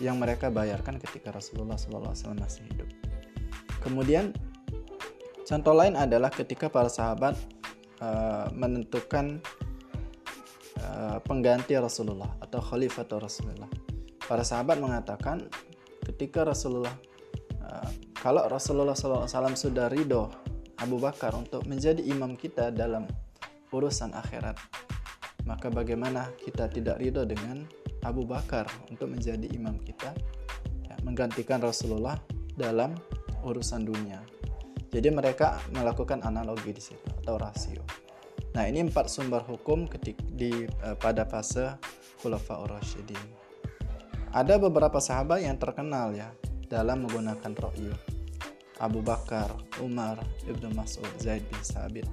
yang 0.00 0.20
mereka 0.20 0.48
bayarkan 0.48 0.96
ketika 0.96 1.32
Rasulullah 1.32 1.76
SAW 1.76 2.36
masih 2.36 2.64
hidup. 2.72 2.88
Kemudian 3.80 4.32
contoh 5.44 5.72
lain 5.76 5.96
adalah 5.96 6.28
ketika 6.32 6.68
para 6.68 6.88
sahabat 6.88 7.36
uh, 8.00 8.48
menentukan 8.52 9.40
Eh, 10.80 11.18
pengganti 11.28 11.76
Rasulullah 11.76 12.40
atau 12.40 12.56
khalifah 12.56 13.04
Rasulullah. 13.20 13.68
Para 14.24 14.40
sahabat 14.40 14.80
mengatakan 14.80 15.44
ketika 16.08 16.46
Rasulullah 16.46 16.94
uh, 17.60 17.90
kalau 18.16 18.48
Rasulullah 18.48 18.96
SAW 18.96 19.28
sudah 19.58 19.92
ridho 19.92 20.32
Abu 20.80 20.96
Bakar 20.96 21.36
untuk 21.36 21.68
menjadi 21.68 22.00
imam 22.00 22.34
kita 22.34 22.72
dalam 22.72 23.04
urusan 23.68 24.16
akhirat, 24.16 24.56
maka 25.44 25.68
bagaimana 25.68 26.32
kita 26.40 26.72
tidak 26.72 26.98
ridho 26.98 27.28
dengan 27.28 27.68
Abu 28.00 28.24
Bakar 28.24 28.64
untuk 28.88 29.12
menjadi 29.12 29.44
imam 29.52 29.76
kita, 29.84 30.16
ya, 30.88 30.96
menggantikan 31.04 31.60
Rasulullah 31.60 32.16
dalam 32.56 32.96
urusan 33.44 33.84
dunia. 33.84 34.24
Jadi 34.90 35.08
mereka 35.12 35.60
melakukan 35.70 36.24
analogi 36.26 36.74
di 36.74 36.82
situ 36.82 37.06
atau 37.22 37.38
rasio. 37.38 37.84
Nah, 38.56 38.66
ini 38.66 38.82
empat 38.82 39.06
sumber 39.06 39.46
hukum 39.46 39.86
ketik 39.86 40.18
di 40.34 40.66
uh, 40.82 40.98
pada 40.98 41.22
fase 41.22 41.78
Khulafaur 42.18 42.74
Rasyidin. 42.74 43.22
Ada 44.34 44.58
beberapa 44.58 44.98
sahabat 44.98 45.46
yang 45.46 45.54
terkenal 45.60 46.10
ya 46.14 46.34
dalam 46.66 47.06
menggunakan 47.06 47.52
ro'yu. 47.54 47.94
Abu 48.80 49.04
Bakar, 49.04 49.52
Umar, 49.84 50.24
Ibnu 50.48 50.72
Mas'ud, 50.72 51.06
Zaid 51.20 51.44
bin 51.46 51.60
Sabit. 51.60 52.08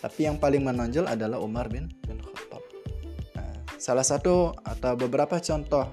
Tapi 0.00 0.28
yang 0.28 0.36
paling 0.36 0.60
menonjol 0.60 1.08
adalah 1.08 1.40
Umar 1.40 1.72
bin 1.72 1.88
bin 2.04 2.20
Khattab. 2.20 2.60
Nah, 3.36 3.52
salah 3.80 4.04
satu 4.04 4.52
atau 4.60 4.92
beberapa 5.00 5.40
contoh 5.40 5.88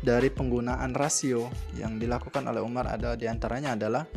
dari 0.00 0.32
penggunaan 0.32 0.96
rasio 0.96 1.52
yang 1.76 2.00
dilakukan 2.00 2.48
oleh 2.48 2.64
Umar 2.64 2.88
ada 2.88 3.12
di 3.20 3.28
antaranya 3.28 3.76
adalah 3.76 4.08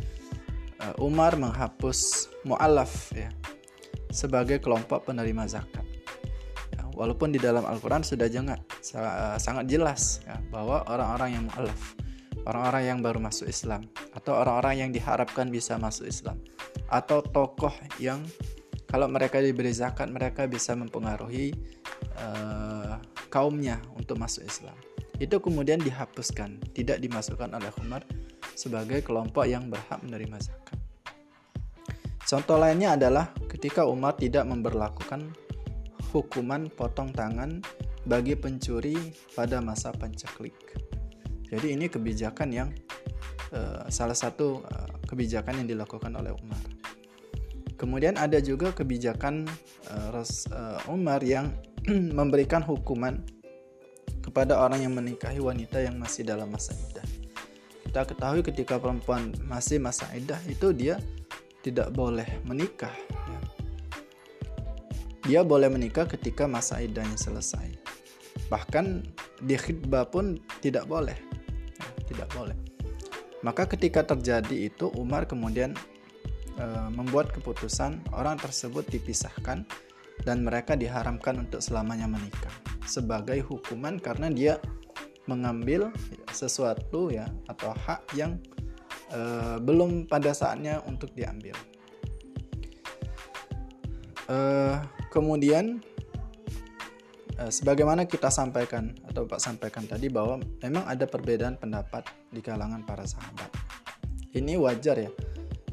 uh, 0.80 0.96
Umar 1.04 1.36
menghapus 1.36 2.32
mu'alaf 2.48 3.12
ya 3.12 3.28
sebagai 4.08 4.64
kelompok 4.64 5.12
penerima 5.12 5.44
zakat. 5.44 5.84
Ya, 6.72 6.88
walaupun 6.96 7.34
di 7.34 7.40
dalam 7.42 7.68
Al-Quran 7.68 8.00
sudah 8.00 8.30
jangan, 8.30 8.56
sangat 9.36 9.66
jelas 9.68 10.24
ya, 10.24 10.40
bahwa 10.48 10.86
orang-orang 10.86 11.30
yang 11.36 11.44
mu'alaf, 11.50 11.80
orang-orang 12.44 12.84
yang 12.84 12.98
baru 13.00 13.18
masuk 13.20 13.48
Islam, 13.48 13.88
atau 14.12 14.36
orang-orang 14.36 14.86
yang 14.86 14.90
diharapkan 14.92 15.48
bisa 15.48 15.76
masuk 15.80 16.08
Islam, 16.08 16.40
atau 16.88 17.20
tokoh 17.24 17.72
yang 18.00 18.24
kalau 18.88 19.10
mereka 19.10 19.42
diberi 19.42 19.74
zakat 19.74 20.06
mereka 20.06 20.46
bisa 20.46 20.76
mempengaruhi 20.78 21.50
uh, 22.20 23.00
kaumnya 23.26 23.82
untuk 23.98 24.22
masuk 24.22 24.46
Islam. 24.46 24.76
Itu 25.18 25.42
kemudian 25.42 25.82
dihapuskan, 25.82 26.62
tidak 26.74 27.02
dimasukkan 27.02 27.50
oleh 27.54 27.70
Umar 27.82 28.06
sebagai 28.54 29.02
kelompok 29.02 29.50
yang 29.50 29.66
berhak 29.66 29.98
menerima 30.02 30.38
zakat. 30.38 30.78
Contoh 32.24 32.56
lainnya 32.56 32.94
adalah 32.94 33.34
ketika 33.50 33.84
Umar 33.84 34.16
tidak 34.16 34.46
memperlakukan 34.46 35.28
hukuman 36.14 36.70
potong 36.70 37.10
tangan 37.10 37.60
bagi 38.06 38.38
pencuri 38.38 38.94
pada 39.34 39.58
masa 39.58 39.90
penceklik. 39.90 40.54
Jadi 41.54 41.78
ini 41.78 41.86
kebijakan 41.86 42.48
yang 42.50 42.68
uh, 43.54 43.86
salah 43.86 44.18
satu 44.18 44.66
uh, 44.66 44.90
kebijakan 45.06 45.62
yang 45.62 45.68
dilakukan 45.70 46.10
oleh 46.18 46.34
Umar. 46.34 46.58
Kemudian 47.78 48.18
ada 48.18 48.42
juga 48.42 48.74
kebijakan 48.74 49.46
uh, 49.90 50.90
Umar 50.90 51.22
yang 51.22 51.54
memberikan 52.18 52.62
hukuman 52.66 53.22
kepada 54.18 54.58
orang 54.58 54.82
yang 54.82 54.94
menikahi 54.96 55.38
wanita 55.38 55.78
yang 55.84 55.94
masih 56.00 56.26
dalam 56.26 56.50
masa 56.50 56.74
iddah. 56.74 57.06
Kita 57.86 58.02
ketahui 58.02 58.42
ketika 58.42 58.80
perempuan 58.82 59.30
masih 59.46 59.78
masa 59.78 60.10
iddah 60.16 60.40
itu 60.50 60.74
dia 60.74 60.98
tidak 61.62 61.94
boleh 61.94 62.26
menikah. 62.42 62.90
Ya. 63.30 63.40
Dia 65.24 65.40
boleh 65.40 65.70
menikah 65.70 66.04
ketika 66.04 66.44
masa 66.44 66.82
iddahnya 66.82 67.16
selesai. 67.16 67.72
Bahkan 68.50 69.06
di 69.40 69.56
khidbah 69.56 70.08
pun 70.08 70.36
tidak 70.60 70.84
boleh. 70.84 71.33
Tidak 72.04 72.28
boleh. 72.36 72.56
Maka 73.44 73.68
ketika 73.68 74.00
terjadi 74.04 74.72
itu 74.72 74.88
Umar 74.96 75.28
kemudian 75.28 75.76
e, 76.56 76.66
membuat 76.92 77.28
keputusan 77.36 78.00
orang 78.16 78.40
tersebut 78.40 78.88
dipisahkan 78.88 79.68
dan 80.24 80.46
mereka 80.46 80.78
diharamkan 80.78 81.44
untuk 81.44 81.60
selamanya 81.60 82.08
menikah 82.08 82.52
sebagai 82.88 83.40
hukuman 83.44 84.00
karena 84.00 84.32
dia 84.32 84.54
mengambil 85.24 85.92
sesuatu 86.32 87.08
ya 87.12 87.28
atau 87.48 87.72
hak 87.72 88.16
yang 88.16 88.40
e, 89.12 89.20
belum 89.60 90.08
pada 90.08 90.32
saatnya 90.32 90.80
untuk 90.88 91.12
diambil. 91.12 91.56
E, 94.24 94.38
kemudian 95.12 95.84
sebagaimana 97.50 98.06
kita 98.06 98.30
sampaikan 98.30 98.94
atau 99.10 99.26
Pak 99.26 99.42
sampaikan 99.42 99.84
tadi 99.90 100.06
bahwa 100.06 100.38
memang 100.62 100.86
ada 100.86 101.02
perbedaan 101.02 101.58
pendapat 101.58 102.06
di 102.30 102.38
kalangan 102.38 102.86
para 102.86 103.02
sahabat. 103.02 103.50
Ini 104.34 104.54
wajar 104.58 105.02
ya. 105.02 105.10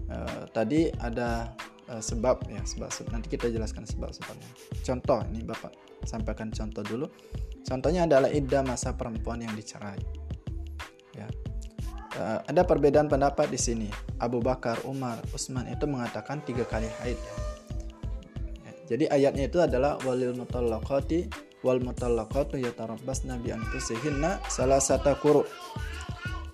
E, 0.10 0.18
tadi 0.50 0.90
ada 1.02 1.54
e, 1.86 2.02
sebab 2.02 2.50
ya 2.50 2.62
sebab, 2.66 2.90
nanti 3.14 3.30
kita 3.30 3.54
jelaskan 3.54 3.86
sebab-sebabnya. 3.86 4.50
Contoh 4.82 5.22
ini 5.30 5.46
Bapak 5.46 5.74
sampaikan 6.06 6.50
contoh 6.50 6.82
dulu. 6.82 7.06
Contohnya 7.62 8.10
adalah 8.10 8.34
iddah 8.34 8.66
masa 8.66 8.98
perempuan 8.98 9.46
yang 9.46 9.54
dicerai. 9.54 10.02
Ya. 11.14 11.30
Uh, 12.12 12.44
ada 12.44 12.68
perbedaan 12.68 13.08
pendapat 13.08 13.48
di 13.48 13.56
sini. 13.56 13.88
Abu 14.20 14.44
Bakar, 14.44 14.84
Umar, 14.84 15.24
Utsman 15.32 15.64
itu 15.72 15.88
mengatakan 15.88 16.44
tiga 16.44 16.68
kali 16.68 16.90
haid. 17.00 17.16
Ya. 18.66 18.74
Jadi 18.92 19.06
ayatnya 19.08 19.48
itu 19.48 19.64
adalah 19.64 19.96
walil 20.04 20.36
mutallaqati 20.36 21.51
wal 21.62 21.82
mutallaqatu 21.82 22.58
yatarabbasna 22.62 23.38
bi 23.42 23.54
anfusihinna 23.54 24.42
kuru. 25.22 25.46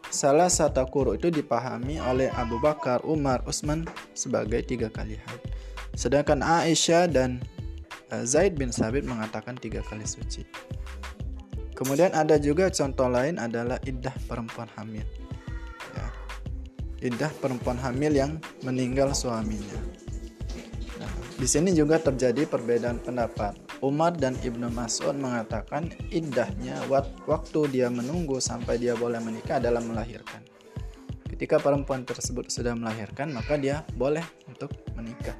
Salah 0.08 0.48
satu 0.48 0.88
kuru 0.88 1.20
itu 1.20 1.28
dipahami 1.28 2.00
oleh 2.00 2.32
Abu 2.32 2.60
Bakar, 2.64 3.04
Umar, 3.04 3.44
Utsman 3.44 3.84
sebagai 4.16 4.64
tiga 4.64 4.88
kali 4.88 5.20
haid. 5.20 5.42
Sedangkan 5.98 6.40
Aisyah 6.40 7.12
dan 7.12 7.44
Eh, 8.08 8.24
Zaid 8.24 8.56
bin 8.56 8.72
Sabit 8.72 9.04
mengatakan 9.04 9.60
tiga 9.60 9.84
kali 9.84 10.08
suci. 10.08 10.48
Kemudian 11.76 12.16
ada 12.16 12.40
juga 12.40 12.72
contoh 12.72 13.12
lain 13.12 13.36
adalah 13.36 13.78
iddah 13.84 14.16
perempuan 14.32 14.72
hamil. 14.80 15.04
Ya. 15.92 16.08
Iddah 17.04 17.30
perempuan 17.44 17.76
hamil 17.76 18.16
yang 18.16 18.40
meninggal 18.64 19.12
suaminya. 19.12 19.78
Nah, 20.98 21.12
di 21.36 21.46
sini 21.46 21.76
juga 21.76 22.00
terjadi 22.00 22.48
perbedaan 22.48 23.04
pendapat. 23.04 23.60
Umar 23.86 24.18
dan 24.18 24.34
Ibnu 24.42 24.74
Mas'ud 24.74 25.14
mengatakan 25.14 25.94
iddahnya 26.10 26.82
waktu 27.30 27.60
dia 27.70 27.94
menunggu 27.94 28.42
sampai 28.42 28.82
dia 28.82 28.98
boleh 28.98 29.22
menikah 29.22 29.62
adalah 29.62 29.86
melahirkan. 29.86 30.42
Ketika 31.30 31.62
perempuan 31.62 32.02
tersebut 32.02 32.50
sudah 32.50 32.74
melahirkan, 32.74 33.30
maka 33.30 33.54
dia 33.62 33.86
boleh 33.94 34.26
untuk 34.50 34.74
menikah. 34.98 35.38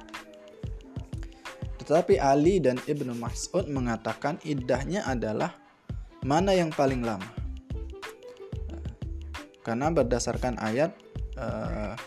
Tetapi 1.82 2.22
Ali 2.22 2.62
dan 2.62 2.78
Ibnu 2.78 3.18
Mas'ud 3.18 3.66
mengatakan 3.66 4.38
iddahnya 4.46 5.02
adalah 5.08 5.58
mana 6.22 6.54
yang 6.54 6.70
paling 6.70 7.02
lama. 7.02 7.26
Karena 9.66 9.90
berdasarkan 9.90 10.62
ayat 10.62 10.94
uh, 11.34 11.98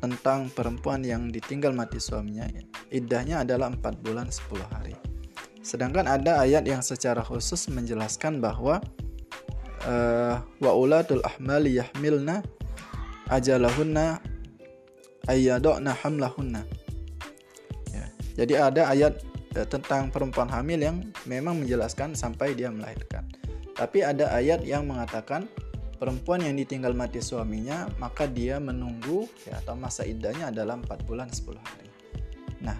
tentang 0.00 0.48
perempuan 0.48 1.04
yang 1.04 1.28
ditinggal 1.28 1.76
mati 1.76 2.00
suaminya, 2.00 2.48
iddahnya 2.88 3.44
adalah 3.44 3.68
4 3.68 4.00
bulan 4.00 4.32
10 4.32 4.56
hari. 4.72 4.89
Sedangkan 5.60 6.08
ada 6.08 6.40
ayat 6.40 6.64
yang 6.64 6.80
secara 6.80 7.20
khusus 7.20 7.68
menjelaskan 7.68 8.40
bahwa 8.40 8.80
uh, 9.84 10.40
wa 10.40 10.72
ulatul 10.72 11.20
ahmali 11.22 11.76
yahmilna 11.76 12.40
ajalahunna 13.28 14.18
ayyadna 15.28 15.92
hamlahunna 15.92 16.64
jadi 18.40 18.54
ada 18.56 18.88
ayat 18.88 19.20
eh, 19.52 19.68
tentang 19.68 20.08
perempuan 20.08 20.48
hamil 20.48 20.80
yang 20.80 20.96
memang 21.28 21.60
menjelaskan 21.60 22.16
sampai 22.16 22.56
dia 22.56 22.72
melahirkan. 22.72 23.28
Tapi 23.76 24.00
ada 24.00 24.32
ayat 24.32 24.64
yang 24.64 24.88
mengatakan 24.88 25.44
perempuan 26.00 26.40
yang 26.40 26.56
ditinggal 26.56 26.96
mati 26.96 27.20
suaminya 27.20 27.88
maka 28.00 28.24
dia 28.24 28.56
menunggu 28.56 29.28
ya 29.44 29.60
atau 29.60 29.76
masa 29.76 30.08
iddahnya 30.08 30.48
adalah 30.48 30.80
4 30.80 31.08
bulan 31.08 31.28
10 31.28 31.60
hari. 31.60 31.88
Nah, 32.64 32.76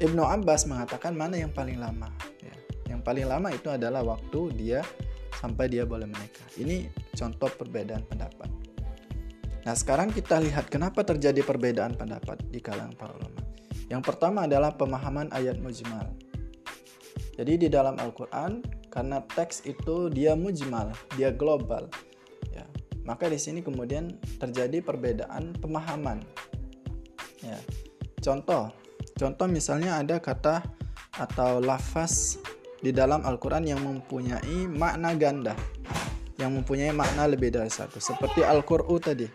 Ibnu 0.00 0.24
Abbas 0.24 0.64
mengatakan 0.64 1.12
mana 1.12 1.36
yang 1.36 1.52
paling 1.52 1.76
lama? 1.76 2.08
Ya, 2.40 2.56
yang 2.88 3.04
paling 3.04 3.28
lama 3.28 3.52
itu 3.52 3.68
adalah 3.68 4.00
waktu 4.00 4.40
dia 4.56 4.80
sampai 5.36 5.68
dia 5.68 5.84
boleh 5.84 6.08
menikah. 6.08 6.48
Ini 6.56 6.88
contoh 7.12 7.52
perbedaan 7.52 8.08
pendapat. 8.08 8.48
Nah, 9.60 9.76
sekarang 9.76 10.08
kita 10.08 10.40
lihat 10.40 10.72
kenapa 10.72 11.04
terjadi 11.04 11.44
perbedaan 11.44 12.00
pendapat 12.00 12.40
di 12.48 12.64
kalangan 12.64 12.96
para 12.96 13.12
ulama. 13.12 13.44
Yang 13.92 14.02
pertama 14.08 14.48
adalah 14.48 14.72
pemahaman 14.72 15.28
ayat 15.36 15.60
mujmal. 15.60 16.08
Jadi 17.36 17.66
di 17.66 17.68
dalam 17.68 18.00
Al-Qur'an 18.00 18.64
karena 18.88 19.20
teks 19.20 19.68
itu 19.68 20.08
dia 20.08 20.32
mujmal, 20.32 20.96
dia 21.20 21.28
global. 21.28 21.92
Ya. 22.56 22.64
Maka 23.04 23.28
di 23.28 23.36
sini 23.36 23.60
kemudian 23.60 24.16
terjadi 24.40 24.80
perbedaan 24.80 25.52
pemahaman. 25.60 26.24
Ya. 27.44 27.60
Contoh, 28.24 28.72
contoh 29.20 29.44
misalnya 29.44 30.00
ada 30.00 30.16
kata 30.16 30.64
atau 31.20 31.60
lafaz 31.60 32.40
di 32.80 32.88
dalam 32.88 33.20
Al-Quran 33.28 33.68
yang 33.68 33.84
mempunyai 33.84 34.64
makna 34.64 35.12
ganda 35.12 35.52
yang 36.40 36.56
mempunyai 36.56 36.96
makna 36.96 37.28
lebih 37.28 37.52
dari 37.52 37.68
satu 37.68 38.00
seperti 38.00 38.40
Al-Qur'u 38.40 38.96
tadi 38.96 39.28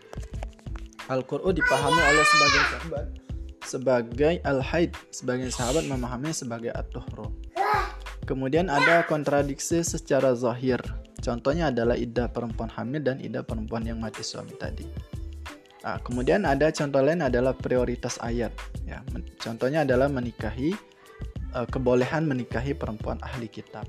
Al-Qur'u 1.05 1.53
dipahami 1.53 2.01
oleh 2.01 2.25
sebagian 2.25 2.65
sahabat 2.73 3.05
sebagai 3.65 4.39
al-haid, 4.45 4.93
sebagian 5.09 5.49
sahabat 5.49 5.89
memahaminya 5.89 6.37
sebagai 6.37 6.69
at-tuhru. 6.71 7.33
Kemudian 8.29 8.69
ada 8.69 9.05
kontradiksi 9.09 9.81
secara 9.81 10.37
zahir. 10.37 10.81
Contohnya 11.21 11.73
adalah 11.73 11.97
iddah 11.97 12.29
perempuan 12.29 12.69
hamil 12.69 13.01
dan 13.01 13.17
iddah 13.17 13.41
perempuan 13.41 13.81
yang 13.85 13.97
mati 13.97 14.21
suami 14.21 14.53
tadi. 14.57 14.85
Nah, 15.85 16.01
kemudian 16.01 16.49
ada 16.49 16.73
contoh 16.73 16.97
lain 16.97 17.21
adalah 17.21 17.53
prioritas 17.53 18.17
ayat. 18.17 18.49
Ya, 18.89 19.05
contohnya 19.37 19.85
adalah 19.85 20.09
menikahi 20.09 20.73
uh, 21.55 21.67
kebolehan 21.69 22.27
menikahi 22.27 22.75
perempuan 22.75 23.21
ahli 23.23 23.47
kitab. 23.47 23.87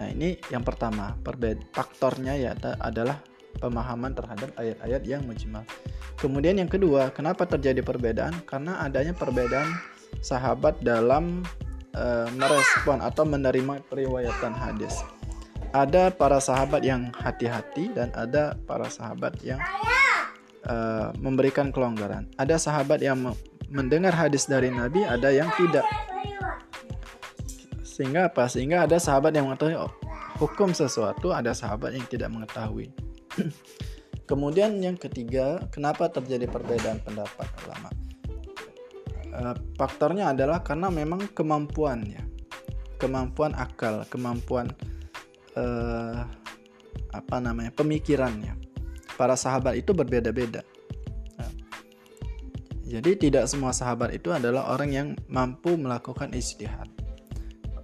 Nah 0.00 0.10
ini 0.10 0.34
yang 0.50 0.66
pertama, 0.66 1.14
perbeda 1.22 1.62
faktornya 1.70 2.34
ya 2.34 2.56
adalah 2.82 3.22
pemahaman 3.62 4.16
terhadap 4.16 4.50
ayat-ayat 4.58 5.02
yang 5.06 5.22
mujmal. 5.22 5.62
Kemudian 6.18 6.58
yang 6.58 6.66
kedua, 6.66 7.14
kenapa 7.14 7.46
terjadi 7.46 7.84
perbedaan? 7.86 8.34
Karena 8.42 8.82
adanya 8.82 9.14
perbedaan 9.14 9.68
sahabat 10.18 10.82
dalam 10.82 11.46
e, 11.94 12.04
merespon 12.34 12.98
atau 12.98 13.22
menerima 13.22 13.84
periwayatan 13.86 14.54
hadis. 14.54 15.02
Ada 15.70 16.10
para 16.12 16.42
sahabat 16.42 16.82
yang 16.84 17.14
hati-hati 17.16 17.94
dan 17.94 18.10
ada 18.12 18.58
para 18.66 18.90
sahabat 18.90 19.38
yang 19.40 19.58
e, 20.62 20.74
memberikan 21.18 21.74
kelonggaran. 21.74 22.30
Ada 22.38 22.58
sahabat 22.58 23.02
yang 23.02 23.34
mendengar 23.72 24.12
hadis 24.12 24.46
dari 24.46 24.68
Nabi, 24.68 25.02
ada 25.02 25.32
yang 25.32 25.48
tidak. 25.56 25.86
Sehingga 27.82 28.32
apa? 28.32 28.48
Sehingga 28.48 28.88
ada 28.88 28.96
sahabat 28.96 29.36
yang 29.36 29.48
mengetahui 29.48 29.76
oh, 29.76 29.92
hukum 30.40 30.72
sesuatu, 30.72 31.30
ada 31.30 31.52
sahabat 31.52 31.92
yang 31.92 32.06
tidak 32.08 32.32
mengetahui. 32.32 32.88
Kemudian 34.30 34.80
yang 34.80 34.96
ketiga, 34.96 35.60
kenapa 35.68 36.08
terjadi 36.08 36.48
perbedaan 36.48 37.04
pendapat 37.04 37.48
ulama? 37.66 37.90
Uh, 39.32 39.56
faktornya 39.80 40.32
adalah 40.32 40.60
karena 40.60 40.92
memang 40.92 41.32
kemampuan 41.32 42.04
ya, 42.04 42.22
kemampuan 43.00 43.56
akal, 43.56 44.04
kemampuan 44.08 44.72
uh, 45.56 46.24
apa 47.12 47.36
namanya 47.40 47.72
pemikirannya. 47.76 48.71
Para 49.14 49.36
sahabat 49.36 49.78
itu 49.78 49.92
berbeda-beda. 49.92 50.64
Nah, 51.36 51.52
jadi 52.86 53.16
tidak 53.16 53.44
semua 53.48 53.70
sahabat 53.76 54.16
itu 54.16 54.32
adalah 54.32 54.72
orang 54.72 54.90
yang 54.90 55.08
mampu 55.28 55.76
melakukan 55.76 56.32
istihad, 56.32 56.88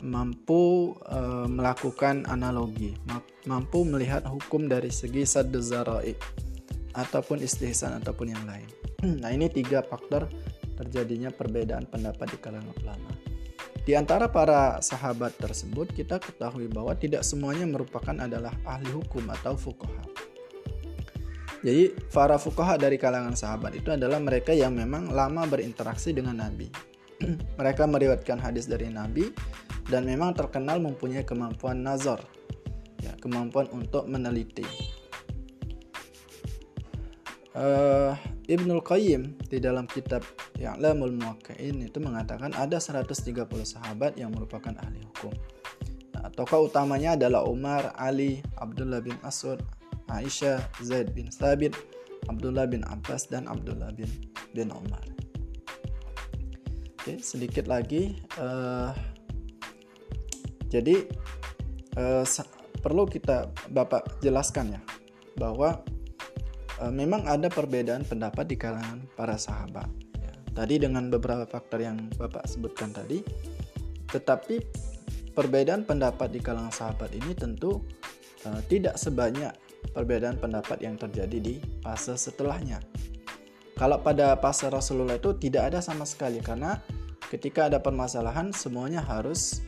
mampu 0.02 0.94
uh, 1.08 1.46
melakukan 1.46 2.24
analogi, 2.28 2.96
mampu 3.44 3.84
melihat 3.84 4.24
hukum 4.24 4.66
dari 4.68 4.88
segi 4.88 5.24
zarai 5.24 6.16
ataupun 6.96 7.44
istihsan 7.44 7.96
ataupun 8.02 8.34
yang 8.34 8.44
lain. 8.48 8.68
Nah, 9.22 9.30
ini 9.30 9.46
tiga 9.46 9.78
faktor 9.86 10.26
terjadinya 10.74 11.30
perbedaan 11.30 11.86
pendapat 11.86 12.34
di 12.34 12.38
kalangan 12.42 12.74
ulama. 12.82 13.10
Di 13.86 13.96
antara 13.96 14.28
para 14.28 14.82
sahabat 14.84 15.38
tersebut, 15.40 15.88
kita 15.96 16.20
ketahui 16.20 16.68
bahwa 16.68 16.92
tidak 16.98 17.24
semuanya 17.24 17.64
merupakan 17.64 18.12
adalah 18.12 18.52
ahli 18.68 18.92
hukum 18.92 19.24
atau 19.32 19.56
fukoha. 19.56 20.17
Jadi, 21.68 21.92
para 22.08 22.40
fukoha 22.40 22.80
dari 22.80 22.96
kalangan 22.96 23.36
sahabat 23.36 23.76
itu 23.76 23.92
adalah 23.92 24.16
mereka 24.16 24.56
yang 24.56 24.72
memang 24.72 25.12
lama 25.12 25.44
berinteraksi 25.44 26.16
dengan 26.16 26.40
Nabi. 26.40 26.64
mereka 27.60 27.84
meriwayatkan 27.84 28.40
hadis 28.40 28.64
dari 28.64 28.88
Nabi 28.88 29.28
dan 29.92 30.08
memang 30.08 30.32
terkenal 30.32 30.80
mempunyai 30.80 31.28
kemampuan 31.28 31.84
nazar, 31.84 32.24
ya, 33.04 33.12
kemampuan 33.20 33.68
untuk 33.68 34.08
meneliti 34.08 34.64
uh, 37.52 38.16
Ibnul 38.48 38.80
Qayyim 38.80 39.36
di 39.52 39.60
dalam 39.60 39.84
kitab 39.84 40.24
Ya'lamul 40.56 41.20
Muwakkain 41.20 41.84
itu 41.84 42.00
mengatakan 42.00 42.56
ada 42.56 42.80
130 42.80 43.44
sahabat 43.68 44.16
yang 44.16 44.32
merupakan 44.32 44.72
ahli 44.72 45.04
hukum. 45.04 45.36
Nah, 46.16 46.32
tokoh 46.32 46.72
utamanya 46.72 47.12
adalah 47.12 47.44
Umar, 47.44 47.92
Ali, 47.92 48.40
Abdullah 48.56 49.04
bin 49.04 49.20
Asud, 49.20 49.60
Aisyah, 50.08 50.64
Zaid 50.80 51.12
bin 51.12 51.28
Thabit, 51.28 51.76
Abdullah 52.26 52.68
bin 52.68 52.84
Abbas 52.88 53.28
dan 53.28 53.46
Abdullah 53.48 53.92
bin 53.92 54.08
bin 54.52 54.68
Umar. 54.72 55.04
Oke, 56.98 57.20
sedikit 57.22 57.70
lagi 57.70 58.18
uh, 58.36 58.90
jadi 60.68 61.08
uh, 61.96 62.24
perlu 62.84 63.08
kita 63.08 63.48
Bapak 63.72 64.20
jelaskan 64.20 64.76
ya 64.76 64.80
bahwa 65.40 65.80
uh, 66.82 66.92
memang 66.92 67.24
ada 67.24 67.48
perbedaan 67.48 68.04
pendapat 68.04 68.44
di 68.50 68.56
kalangan 68.60 69.06
para 69.16 69.38
sahabat. 69.40 69.88
Ya, 70.20 70.32
tadi 70.52 70.82
dengan 70.82 71.08
beberapa 71.08 71.48
faktor 71.48 71.80
yang 71.80 72.10
Bapak 72.18 72.44
sebutkan 72.44 72.92
tadi, 72.92 73.24
tetapi 74.10 74.60
perbedaan 75.32 75.86
pendapat 75.86 76.34
di 76.34 76.40
kalangan 76.42 76.74
sahabat 76.74 77.14
ini 77.14 77.32
tentu 77.36 77.80
tidak 78.70 78.94
sebanyak 78.94 79.50
perbedaan 79.92 80.38
pendapat 80.38 80.84
yang 80.84 80.94
terjadi 80.94 81.38
di 81.38 81.54
fase 81.82 82.14
setelahnya. 82.14 82.78
Kalau 83.78 84.02
pada 84.02 84.34
fase 84.38 84.66
Rasulullah 84.66 85.18
itu 85.18 85.34
tidak 85.38 85.74
ada 85.74 85.78
sama 85.78 86.02
sekali 86.02 86.42
karena 86.42 86.82
ketika 87.30 87.70
ada 87.70 87.78
permasalahan 87.78 88.50
semuanya 88.50 89.04
harus 89.04 89.62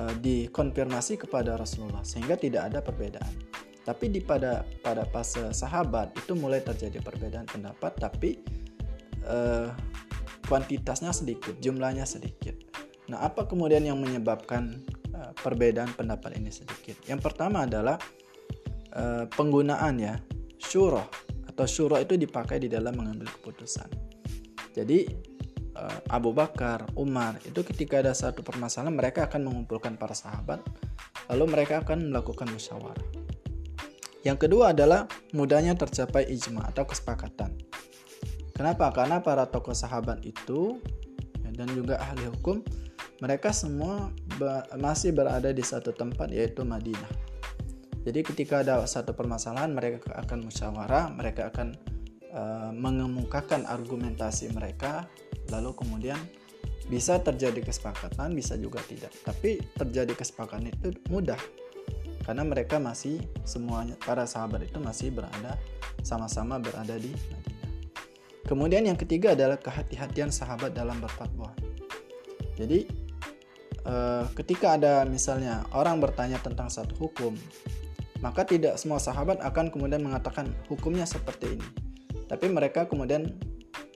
uh, 0.00 0.14
dikonfirmasi 0.24 1.20
kepada 1.20 1.60
Rasulullah 1.60 2.00
sehingga 2.00 2.38
tidak 2.38 2.72
ada 2.72 2.80
perbedaan. 2.80 3.34
Tapi 3.82 4.14
di 4.14 4.22
pada 4.22 4.62
pada 4.80 5.02
fase 5.10 5.50
sahabat 5.50 6.14
itu 6.14 6.38
mulai 6.38 6.62
terjadi 6.62 7.02
perbedaan 7.02 7.44
pendapat 7.50 7.92
tapi 7.98 8.38
uh, 9.26 9.74
kuantitasnya 10.46 11.10
sedikit, 11.10 11.58
jumlahnya 11.58 12.06
sedikit. 12.06 12.54
Nah, 13.10 13.26
apa 13.26 13.44
kemudian 13.50 13.82
yang 13.82 13.98
menyebabkan 13.98 14.80
uh, 15.12 15.34
perbedaan 15.34 15.90
pendapat 15.92 16.38
ini 16.38 16.54
sedikit? 16.54 16.96
Yang 17.10 17.20
pertama 17.26 17.66
adalah 17.66 17.98
uh, 18.94 19.24
penggunaan 19.32 19.98
ya 19.98 20.14
syuroh 20.60 21.08
atau 21.48 21.64
syuroh 21.68 22.00
itu 22.00 22.16
dipakai 22.16 22.62
di 22.62 22.68
dalam 22.72 22.96
mengambil 22.96 23.28
keputusan. 23.28 23.88
Jadi 24.72 25.04
Abu 26.12 26.36
Bakar, 26.36 26.84
Umar 27.00 27.40
itu 27.48 27.64
ketika 27.64 28.04
ada 28.04 28.12
satu 28.12 28.44
permasalahan 28.44 28.92
mereka 28.92 29.24
akan 29.24 29.48
mengumpulkan 29.48 29.96
para 29.96 30.12
sahabat 30.12 30.60
lalu 31.32 31.48
mereka 31.48 31.80
akan 31.80 32.12
melakukan 32.12 32.44
musyawarah. 32.52 33.08
Yang 34.22 34.46
kedua 34.46 34.76
adalah 34.76 35.08
mudahnya 35.34 35.74
tercapai 35.74 36.28
ijma 36.28 36.68
atau 36.68 36.84
kesepakatan. 36.86 37.56
Kenapa? 38.52 38.92
Karena 38.92 39.24
para 39.24 39.48
tokoh 39.48 39.74
sahabat 39.74 40.22
itu 40.28 40.78
ya, 41.40 41.50
dan 41.56 41.72
juga 41.72 41.98
ahli 41.98 42.28
hukum 42.30 42.60
mereka 43.24 43.50
semua 43.50 44.12
masih 44.76 45.16
berada 45.16 45.50
di 45.50 45.64
satu 45.64 45.90
tempat 45.90 46.30
yaitu 46.30 46.62
Madinah. 46.62 47.31
Jadi 48.02 48.20
ketika 48.26 48.66
ada 48.66 48.82
satu 48.82 49.14
permasalahan 49.14 49.70
mereka 49.70 50.10
akan 50.18 50.50
musyawarah, 50.50 51.14
mereka 51.14 51.54
akan 51.54 51.78
uh, 52.34 52.70
mengemukakan 52.74 53.62
argumentasi 53.62 54.50
mereka, 54.50 55.06
lalu 55.54 55.70
kemudian 55.78 56.18
bisa 56.90 57.22
terjadi 57.22 57.62
kesepakatan, 57.62 58.34
bisa 58.34 58.58
juga 58.58 58.82
tidak. 58.90 59.14
Tapi 59.22 59.62
terjadi 59.78 60.18
kesepakatan 60.18 60.74
itu 60.74 60.90
mudah 61.14 61.38
karena 62.22 62.46
mereka 62.46 62.78
masih 62.78 63.18
semuanya 63.42 63.98
para 63.98 64.22
sahabat 64.26 64.66
itu 64.66 64.78
masih 64.78 65.10
berada 65.10 65.58
sama-sama 66.06 66.58
berada 66.62 66.94
di 66.94 67.10
Madinah. 67.10 67.70
Kemudian 68.46 68.82
yang 68.86 68.98
ketiga 68.98 69.34
adalah 69.34 69.58
kehati-hatian 69.58 70.30
sahabat 70.30 70.74
dalam 70.74 71.02
berfatwa. 71.02 71.50
Jadi 72.54 72.86
eh, 73.86 74.24
ketika 74.38 74.78
ada 74.78 75.02
misalnya 75.06 75.66
orang 75.74 75.98
bertanya 75.98 76.38
tentang 76.38 76.70
satu 76.70 76.94
hukum, 76.98 77.34
maka 78.22 78.46
tidak 78.46 78.78
semua 78.78 79.02
sahabat 79.02 79.42
akan 79.42 79.74
kemudian 79.74 79.98
mengatakan 79.98 80.54
hukumnya 80.70 81.02
seperti 81.02 81.58
ini. 81.58 81.68
Tapi 82.30 82.46
mereka 82.48 82.86
kemudian 82.86 83.34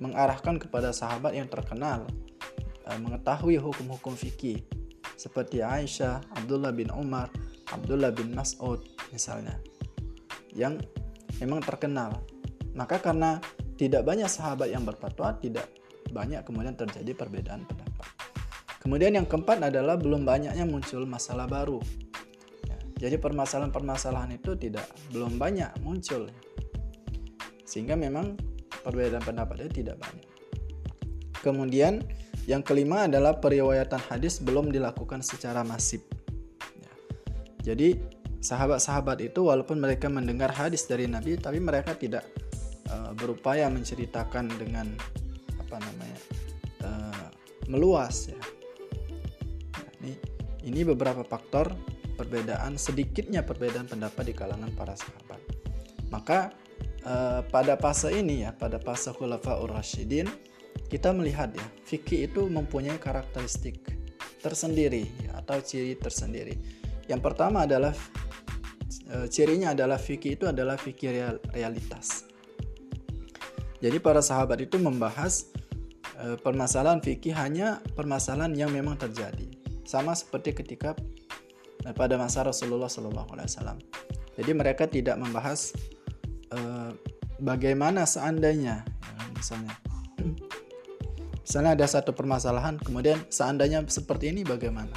mengarahkan 0.02 0.58
kepada 0.58 0.90
sahabat 0.90 1.32
yang 1.32 1.46
terkenal 1.46 2.10
eh, 2.90 2.98
mengetahui 2.98 3.56
hukum-hukum 3.62 4.18
fikih. 4.18 4.66
Seperti 5.16 5.64
Aisyah, 5.64 6.20
Abdullah 6.36 6.74
bin 6.76 6.92
Umar, 6.92 7.32
Abdullah 7.72 8.12
bin 8.12 8.36
Mas'ud 8.36 8.82
misalnya 9.14 9.56
yang 10.52 10.76
memang 11.40 11.62
terkenal. 11.62 12.20
Maka 12.76 13.00
karena 13.00 13.40
tidak 13.80 14.04
banyak 14.04 14.28
sahabat 14.28 14.68
yang 14.68 14.84
berfatwa 14.84 15.32
tidak 15.40 15.70
banyak 16.12 16.44
kemudian 16.44 16.76
terjadi 16.76 17.16
perbedaan 17.16 17.64
pendapat. 17.64 18.10
Kemudian 18.82 19.16
yang 19.16 19.24
keempat 19.24 19.64
adalah 19.64 19.96
belum 19.96 20.28
banyaknya 20.28 20.68
muncul 20.68 21.08
masalah 21.08 21.48
baru 21.48 21.80
jadi 22.96 23.20
permasalahan-permasalahan 23.20 24.40
itu 24.40 24.56
tidak 24.56 24.88
belum 25.12 25.36
banyak 25.36 25.68
muncul. 25.84 26.32
Sehingga 27.68 27.92
memang 27.92 28.40
perbedaan 28.80 29.20
pendapatnya 29.20 29.68
tidak 29.68 29.96
banyak. 30.00 30.28
Kemudian 31.44 32.00
yang 32.48 32.64
kelima 32.64 33.04
adalah 33.04 33.36
periwayatan 33.36 34.00
hadis 34.08 34.40
belum 34.40 34.72
dilakukan 34.72 35.20
secara 35.20 35.60
masif. 35.60 36.00
Jadi 37.60 38.00
sahabat-sahabat 38.40 39.20
itu 39.20 39.44
walaupun 39.44 39.76
mereka 39.76 40.06
mendengar 40.08 40.54
hadis 40.54 40.86
dari 40.86 41.10
Nabi 41.10 41.34
tapi 41.36 41.58
mereka 41.58 41.98
tidak 41.98 42.24
uh, 42.88 43.10
berupaya 43.12 43.66
menceritakan 43.66 44.46
dengan 44.54 44.86
apa 45.58 45.76
namanya 45.82 46.18
uh, 46.86 47.28
meluas 47.68 48.30
ya. 48.30 48.40
Ini 50.66 50.82
beberapa 50.82 51.22
faktor 51.22 51.70
perbedaan 52.16 52.80
sedikitnya 52.80 53.44
perbedaan 53.44 53.86
pendapat 53.86 54.32
di 54.32 54.34
kalangan 54.34 54.72
para 54.72 54.96
sahabat. 54.96 55.40
Maka 56.08 56.56
uh, 57.04 57.44
pada 57.46 57.76
fase 57.76 58.16
ini 58.16 58.48
ya 58.48 58.56
pada 58.56 58.80
fase 58.80 59.12
Khulafaur 59.12 59.70
Rasyidin 59.70 60.26
kita 60.88 61.12
melihat 61.12 61.52
ya 61.52 61.66
fikih 61.84 62.32
itu 62.32 62.48
mempunyai 62.48 62.96
karakteristik 62.96 63.80
tersendiri 64.40 65.04
ya, 65.24 65.42
atau 65.42 65.58
ciri 65.58 65.98
tersendiri 65.98 66.54
yang 67.06 67.22
pertama 67.22 67.66
adalah 67.66 67.94
e, 69.06 69.30
cirinya 69.30 69.72
adalah 69.72 69.98
fikih 69.98 70.38
itu 70.38 70.44
adalah 70.46 70.74
fikih 70.74 71.10
real, 71.10 71.36
realitas. 71.54 72.26
Jadi 73.78 73.98
para 74.02 74.18
sahabat 74.18 74.66
itu 74.66 74.76
membahas 74.82 75.46
e, 76.18 76.34
permasalahan 76.42 76.98
fikih 76.98 77.34
hanya 77.38 77.78
permasalahan 77.94 78.52
yang 78.58 78.74
memang 78.74 78.98
terjadi. 78.98 79.46
Sama 79.86 80.18
seperti 80.18 80.50
ketika 80.58 80.98
pada 81.92 82.18
masa 82.18 82.42
Rasulullah 82.42 82.90
SAW. 82.90 83.78
Jadi 84.36 84.50
mereka 84.52 84.90
tidak 84.90 85.16
membahas 85.20 85.76
e, 86.50 86.58
bagaimana 87.40 88.04
seandainya, 88.04 88.82
ya, 88.82 89.22
misalnya, 89.32 89.74
misalnya 91.46 91.72
ada 91.78 91.86
satu 91.86 92.10
permasalahan, 92.12 92.80
kemudian 92.80 93.22
seandainya 93.30 93.84
seperti 93.86 94.34
ini 94.34 94.42
bagaimana? 94.42 94.92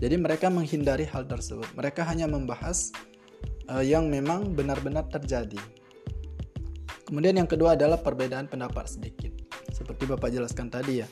Jadi 0.00 0.16
mereka 0.16 0.48
menghindari 0.48 1.04
hal 1.04 1.28
tersebut. 1.28 1.68
Mereka 1.76 2.08
hanya 2.08 2.24
membahas 2.24 2.88
uh, 3.68 3.84
yang 3.84 4.08
memang 4.08 4.56
benar-benar 4.56 5.06
terjadi. 5.12 5.60
Kemudian 7.04 7.36
yang 7.36 7.48
kedua 7.50 7.76
adalah 7.76 8.00
perbedaan 8.00 8.48
pendapat 8.48 8.88
sedikit. 8.88 9.34
Seperti 9.76 10.08
Bapak 10.08 10.32
jelaskan 10.32 10.72
tadi 10.72 11.04
ya. 11.04 11.08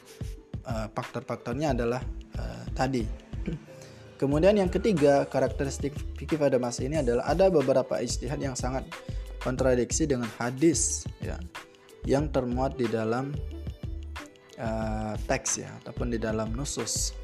Uh, 0.64 0.88
faktor-faktornya 0.96 1.76
adalah 1.76 2.00
uh, 2.40 2.64
tadi. 2.72 3.27
Kemudian 4.18 4.58
yang 4.58 4.66
ketiga, 4.66 5.24
karakteristik 5.30 5.94
fikih 6.18 6.36
pada 6.42 6.58
masa 6.58 6.82
ini 6.82 6.98
adalah 6.98 7.24
ada 7.30 7.46
beberapa 7.48 8.02
ijtihad 8.02 8.42
yang 8.42 8.58
sangat 8.58 8.82
kontradiksi 9.38 10.10
dengan 10.10 10.26
hadis 10.42 11.06
ya 11.22 11.38
yang 12.02 12.26
termuat 12.34 12.74
di 12.74 12.90
dalam 12.90 13.30
uh, 14.58 15.14
teks 15.30 15.62
ya 15.62 15.70
ataupun 15.82 16.10
di 16.10 16.18
dalam 16.18 16.50
nusus 16.50 17.14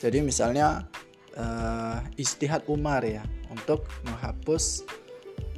jadi 0.00 0.24
misalnya 0.24 0.88
uh, 1.36 2.00
istihad 2.16 2.64
Umar 2.72 3.04
ya. 3.04 3.20
untuk 3.52 3.84
menghapus 4.08 4.88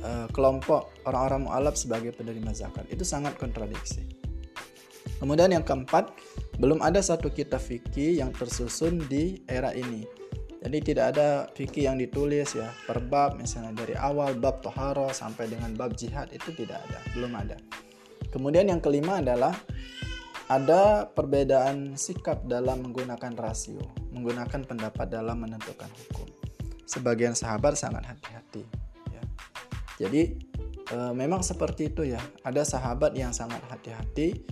uh, 0.02 0.26
kelompok 0.34 0.90
orang-orang 1.06 1.46
mualaf 1.46 1.78
sebagai 1.78 2.10
penerima 2.10 2.50
zakat. 2.50 2.88
Itu 2.90 3.06
sangat 3.06 3.38
kontradiksi. 3.38 4.02
Kemudian 5.22 5.54
yang 5.54 5.62
keempat, 5.62 6.10
belum 6.60 6.84
ada 6.84 7.00
satu 7.00 7.32
kitab 7.32 7.60
fikih 7.62 8.20
yang 8.20 8.34
tersusun 8.34 9.00
di 9.08 9.40
era 9.48 9.72
ini. 9.72 10.04
Jadi 10.62 10.78
tidak 10.78 11.06
ada 11.16 11.50
fikih 11.58 11.90
yang 11.90 11.98
ditulis 11.98 12.54
ya 12.54 12.70
per 12.86 13.02
bab 13.02 13.34
misalnya 13.34 13.74
dari 13.82 13.98
awal 13.98 14.38
bab 14.38 14.62
toharo 14.62 15.10
sampai 15.10 15.50
dengan 15.50 15.74
bab 15.74 15.98
jihad 15.98 16.30
itu 16.30 16.54
tidak 16.54 16.78
ada, 16.86 16.98
belum 17.18 17.34
ada. 17.34 17.58
Kemudian 18.30 18.70
yang 18.70 18.78
kelima 18.78 19.18
adalah 19.18 19.52
ada 20.46 21.08
perbedaan 21.08 21.98
sikap 21.98 22.46
dalam 22.46 22.84
menggunakan 22.84 23.32
rasio, 23.34 23.82
menggunakan 24.14 24.62
pendapat 24.68 25.08
dalam 25.08 25.42
menentukan 25.42 25.88
hukum. 25.88 26.28
Sebagian 26.84 27.32
sahabat 27.32 27.74
sangat 27.74 28.04
hati-hati. 28.04 28.62
Ya. 29.10 29.22
Jadi 30.06 30.36
e, 30.92 30.96
memang 31.16 31.40
seperti 31.40 31.88
itu 31.88 32.04
ya. 32.04 32.20
Ada 32.44 32.68
sahabat 32.68 33.16
yang 33.16 33.32
sangat 33.32 33.64
hati-hati, 33.72 34.44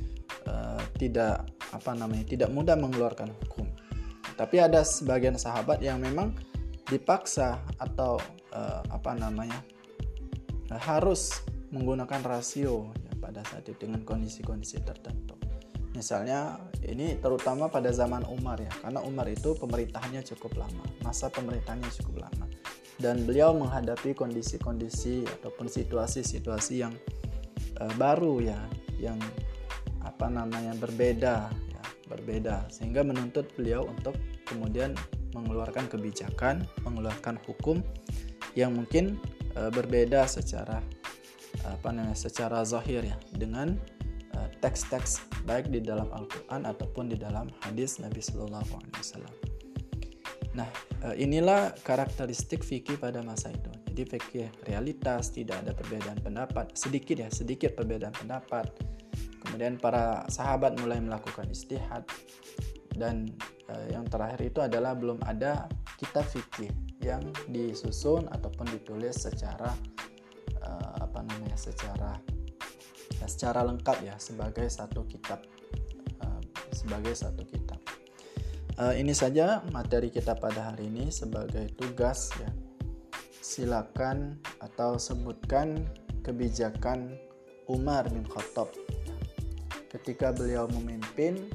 e, 0.46 0.54
tidak 0.98 1.46
apa 1.70 1.92
namanya, 1.94 2.24
tidak 2.26 2.50
mudah 2.50 2.74
mengeluarkan 2.78 3.30
hukum. 3.44 3.66
Tapi 4.34 4.56
ada 4.56 4.80
sebagian 4.82 5.36
sahabat 5.36 5.84
yang 5.84 6.00
memang 6.00 6.32
dipaksa 6.88 7.60
atau 7.78 8.16
e, 8.50 8.60
apa 8.88 9.12
namanya 9.16 9.60
harus 10.70 11.42
menggunakan 11.74 12.22
rasio 12.22 12.90
ya, 13.06 13.12
pada 13.18 13.42
saat 13.46 13.66
itu 13.66 13.86
dengan 13.86 14.02
kondisi-kondisi 14.06 14.82
tertentu. 14.82 15.38
Misalnya 15.90 16.54
ini 16.86 17.18
terutama 17.18 17.66
pada 17.66 17.90
zaman 17.90 18.22
Umar 18.30 18.62
ya, 18.62 18.70
karena 18.78 19.02
Umar 19.02 19.26
itu 19.26 19.58
pemerintahannya 19.58 20.22
cukup 20.22 20.62
lama, 20.62 20.86
masa 21.02 21.26
pemerintahannya 21.34 21.90
cukup 21.98 22.22
lama. 22.30 22.46
Dan 23.00 23.26
beliau 23.26 23.56
menghadapi 23.56 24.14
kondisi-kondisi 24.14 25.26
ataupun 25.26 25.66
situasi-situasi 25.66 26.74
yang 26.78 26.94
uh, 27.82 27.92
baru 27.98 28.44
ya, 28.44 28.60
yang 29.00 29.18
apa 30.04 30.26
namanya 30.28 30.72
berbeda 30.76 31.48
ya, 31.48 31.82
berbeda 32.08 32.68
sehingga 32.72 33.04
menuntut 33.04 33.48
beliau 33.54 33.86
untuk 33.86 34.16
kemudian 34.48 34.96
mengeluarkan 35.36 35.86
kebijakan, 35.86 36.66
mengeluarkan 36.82 37.38
hukum 37.46 37.84
yang 38.58 38.74
mungkin 38.74 39.20
uh, 39.54 39.70
berbeda 39.70 40.26
secara 40.26 40.82
apa 41.66 41.90
namanya 41.90 42.14
secara 42.16 42.62
zahir 42.62 43.02
ya 43.04 43.18
dengan 43.34 43.74
teks-teks 44.60 45.24
baik 45.44 45.72
di 45.72 45.80
dalam 45.80 46.08
Al-Quran 46.12 46.68
ataupun 46.68 47.12
di 47.12 47.16
dalam 47.16 47.48
hadis 47.64 48.00
Nabi 48.00 48.20
Shallallahu 48.20 48.72
Alaihi 48.76 48.96
Wasallam. 48.96 49.34
Nah, 50.50 50.68
eh, 51.06 51.22
inilah 51.22 51.72
karakteristik 51.86 52.66
fikih 52.66 52.98
pada 52.98 53.22
masa 53.22 53.54
itu. 53.54 53.70
Jadi 53.90 54.02
fikih 54.06 54.48
realitas, 54.66 55.30
tidak 55.30 55.62
ada 55.66 55.72
perbedaan 55.74 56.18
pendapat, 56.22 56.74
sedikit 56.74 57.26
ya, 57.26 57.28
sedikit 57.30 57.74
perbedaan 57.78 58.14
pendapat. 58.14 58.70
Kemudian 59.40 59.80
para 59.80 60.28
sahabat 60.28 60.76
mulai 60.80 61.00
melakukan 61.00 61.48
istihad. 61.48 62.04
Dan 62.90 63.32
eh, 63.70 63.96
yang 63.96 64.04
terakhir 64.08 64.40
itu 64.44 64.60
adalah 64.60 64.92
belum 64.92 65.22
ada 65.24 65.68
kitab 65.96 66.28
fikih 66.28 66.70
yang 67.00 67.24
disusun 67.48 68.28
ataupun 68.28 68.68
ditulis 68.72 69.24
secara 69.24 69.72
eh, 70.60 70.94
apa 71.00 71.24
namanya, 71.24 71.56
secara 71.56 72.20
ya, 73.20 73.26
secara 73.28 73.64
lengkap 73.68 73.96
ya 74.00 74.16
sebagai 74.16 74.64
satu 74.72 75.04
kitab 75.04 75.44
uh, 76.24 76.40
sebagai 76.72 77.12
satu 77.12 77.44
kitab. 77.44 77.76
Ini 78.80 79.12
saja 79.12 79.60
materi 79.76 80.08
kita 80.08 80.40
pada 80.40 80.72
hari 80.72 80.88
ini 80.88 81.12
sebagai 81.12 81.68
tugas 81.76 82.32
ya. 82.40 82.48
Silakan 83.44 84.40
atau 84.56 84.96
sebutkan 84.96 85.84
kebijakan 86.24 87.12
Umar 87.68 88.08
bin 88.08 88.24
Khattab 88.24 88.72
ketika 89.90 90.30
beliau 90.30 90.70
memimpin 90.70 91.50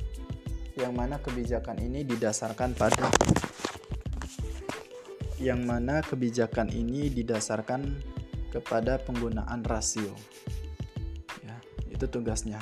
yang 0.76 0.92
mana 0.92 1.24
kebijakan 1.24 1.80
ini 1.80 2.04
didasarkan 2.04 2.76
pada 2.76 3.08
yang 5.40 5.64
mana 5.64 6.04
kebijakan 6.04 6.68
ini 6.72 7.08
didasarkan 7.12 7.96
kepada 8.52 9.00
penggunaan 9.00 9.64
rasio. 9.64 10.16
Itu 11.96 12.12
tugasnya. 12.12 12.60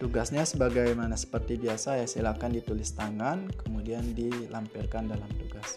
Tugasnya 0.00 0.48
sebagaimana 0.48 1.12
seperti 1.12 1.60
biasa 1.60 2.00
ya 2.00 2.08
silakan 2.08 2.56
ditulis 2.56 2.96
tangan 2.96 3.52
kemudian 3.52 4.16
dilampirkan 4.16 5.12
dalam 5.12 5.28
tugas. 5.36 5.76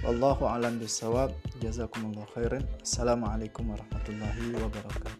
Wallahu 0.00 0.48
a'lam 0.48 0.80
bisawab 0.80 1.36
jazakumullah 1.60 2.24
khairan. 2.32 2.64
Assalamualaikum 2.80 3.68
warahmatullahi 3.68 4.56
wabarakatuh 4.56 5.17